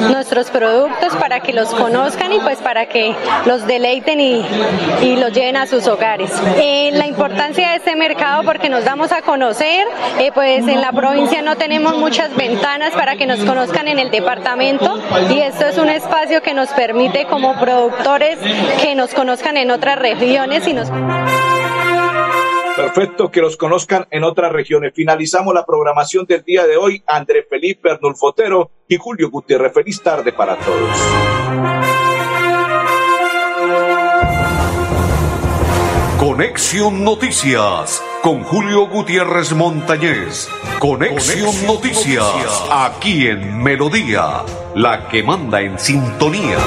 nuestros 0.02 0.50
productos 0.50 1.16
para 1.16 1.40
que 1.40 1.54
los 1.54 1.70
conozcan 1.70 2.34
y 2.34 2.40
pues 2.42 2.60
para 2.60 2.86
que 2.88 3.16
los 3.46 3.66
deleiten 3.66 4.20
y, 4.20 4.46
y 5.04 5.16
los 5.16 5.32
lleven 5.32 5.56
a 5.56 5.68
sus 5.68 5.88
hogares. 5.88 6.34
Eh, 6.58 6.90
la 6.92 7.08
importancia 7.08 7.70
de 7.70 7.76
este 7.78 7.96
mercado 7.96 8.44
porque 8.44 8.68
nos 8.68 8.84
damos 8.84 9.14
a 9.14 9.22
conocer, 9.22 9.88
eh, 10.20 10.32
pues 10.34 10.68
en 10.68 10.82
la 10.82 10.92
provincia 10.92 11.42
no 11.42 11.56
tenemos 11.56 11.96
muchas 11.96 12.36
ventanas 12.36 12.92
para 12.92 13.16
que 13.16 13.26
nos 13.26 13.40
conozcan 13.46 13.88
en 13.88 14.00
el 14.00 14.12
departamento 14.12 15.02
y 15.30 15.40
esto 15.40 15.66
es 15.66 15.78
un 15.78 15.88
espacio 15.88 16.42
que 16.42 16.54
nos 16.54 16.68
permite 16.72 17.26
como 17.28 17.58
productores 17.58 18.38
que 18.82 18.96
nos 18.96 19.14
conozcan 19.14 19.56
en 19.56 19.72
otras 19.72 19.98
regiones 19.98 20.68
y 20.68 20.74
nos 20.74 20.90
Perfecto, 22.78 23.32
que 23.32 23.42
los 23.42 23.58
conozcan 23.58 24.08
en 24.12 24.24
otras 24.24 24.52
regiones. 24.52 24.94
Finalizamos 24.94 25.54
la 25.54 25.66
programación 25.66 26.26
del 26.26 26.44
día 26.44 26.68
de 26.68 26.78
hoy. 26.78 27.04
André 27.08 27.44
Felipe 27.50 27.90
Arnulfotero 27.90 28.70
y 28.88 28.98
Julio 28.98 29.32
Gutiérrez. 29.32 29.74
Feliz 29.74 30.02
tarde 30.04 30.32
para 30.32 30.56
todos. 30.58 30.98
Conexión 36.20 37.04
Noticias 37.04 38.04
con 38.22 38.44
Julio 38.44 38.88
Gutiérrez 38.88 39.54
Montañez. 39.54 40.48
Conexión, 40.80 41.66
Noticias, 41.66 42.66
aquí 42.70 43.28
en 43.28 43.64
Melodía, 43.64 44.44
la 44.76 45.08
que 45.08 45.24
manda 45.24 45.62
en 45.62 45.80
sintonía. 45.80 46.58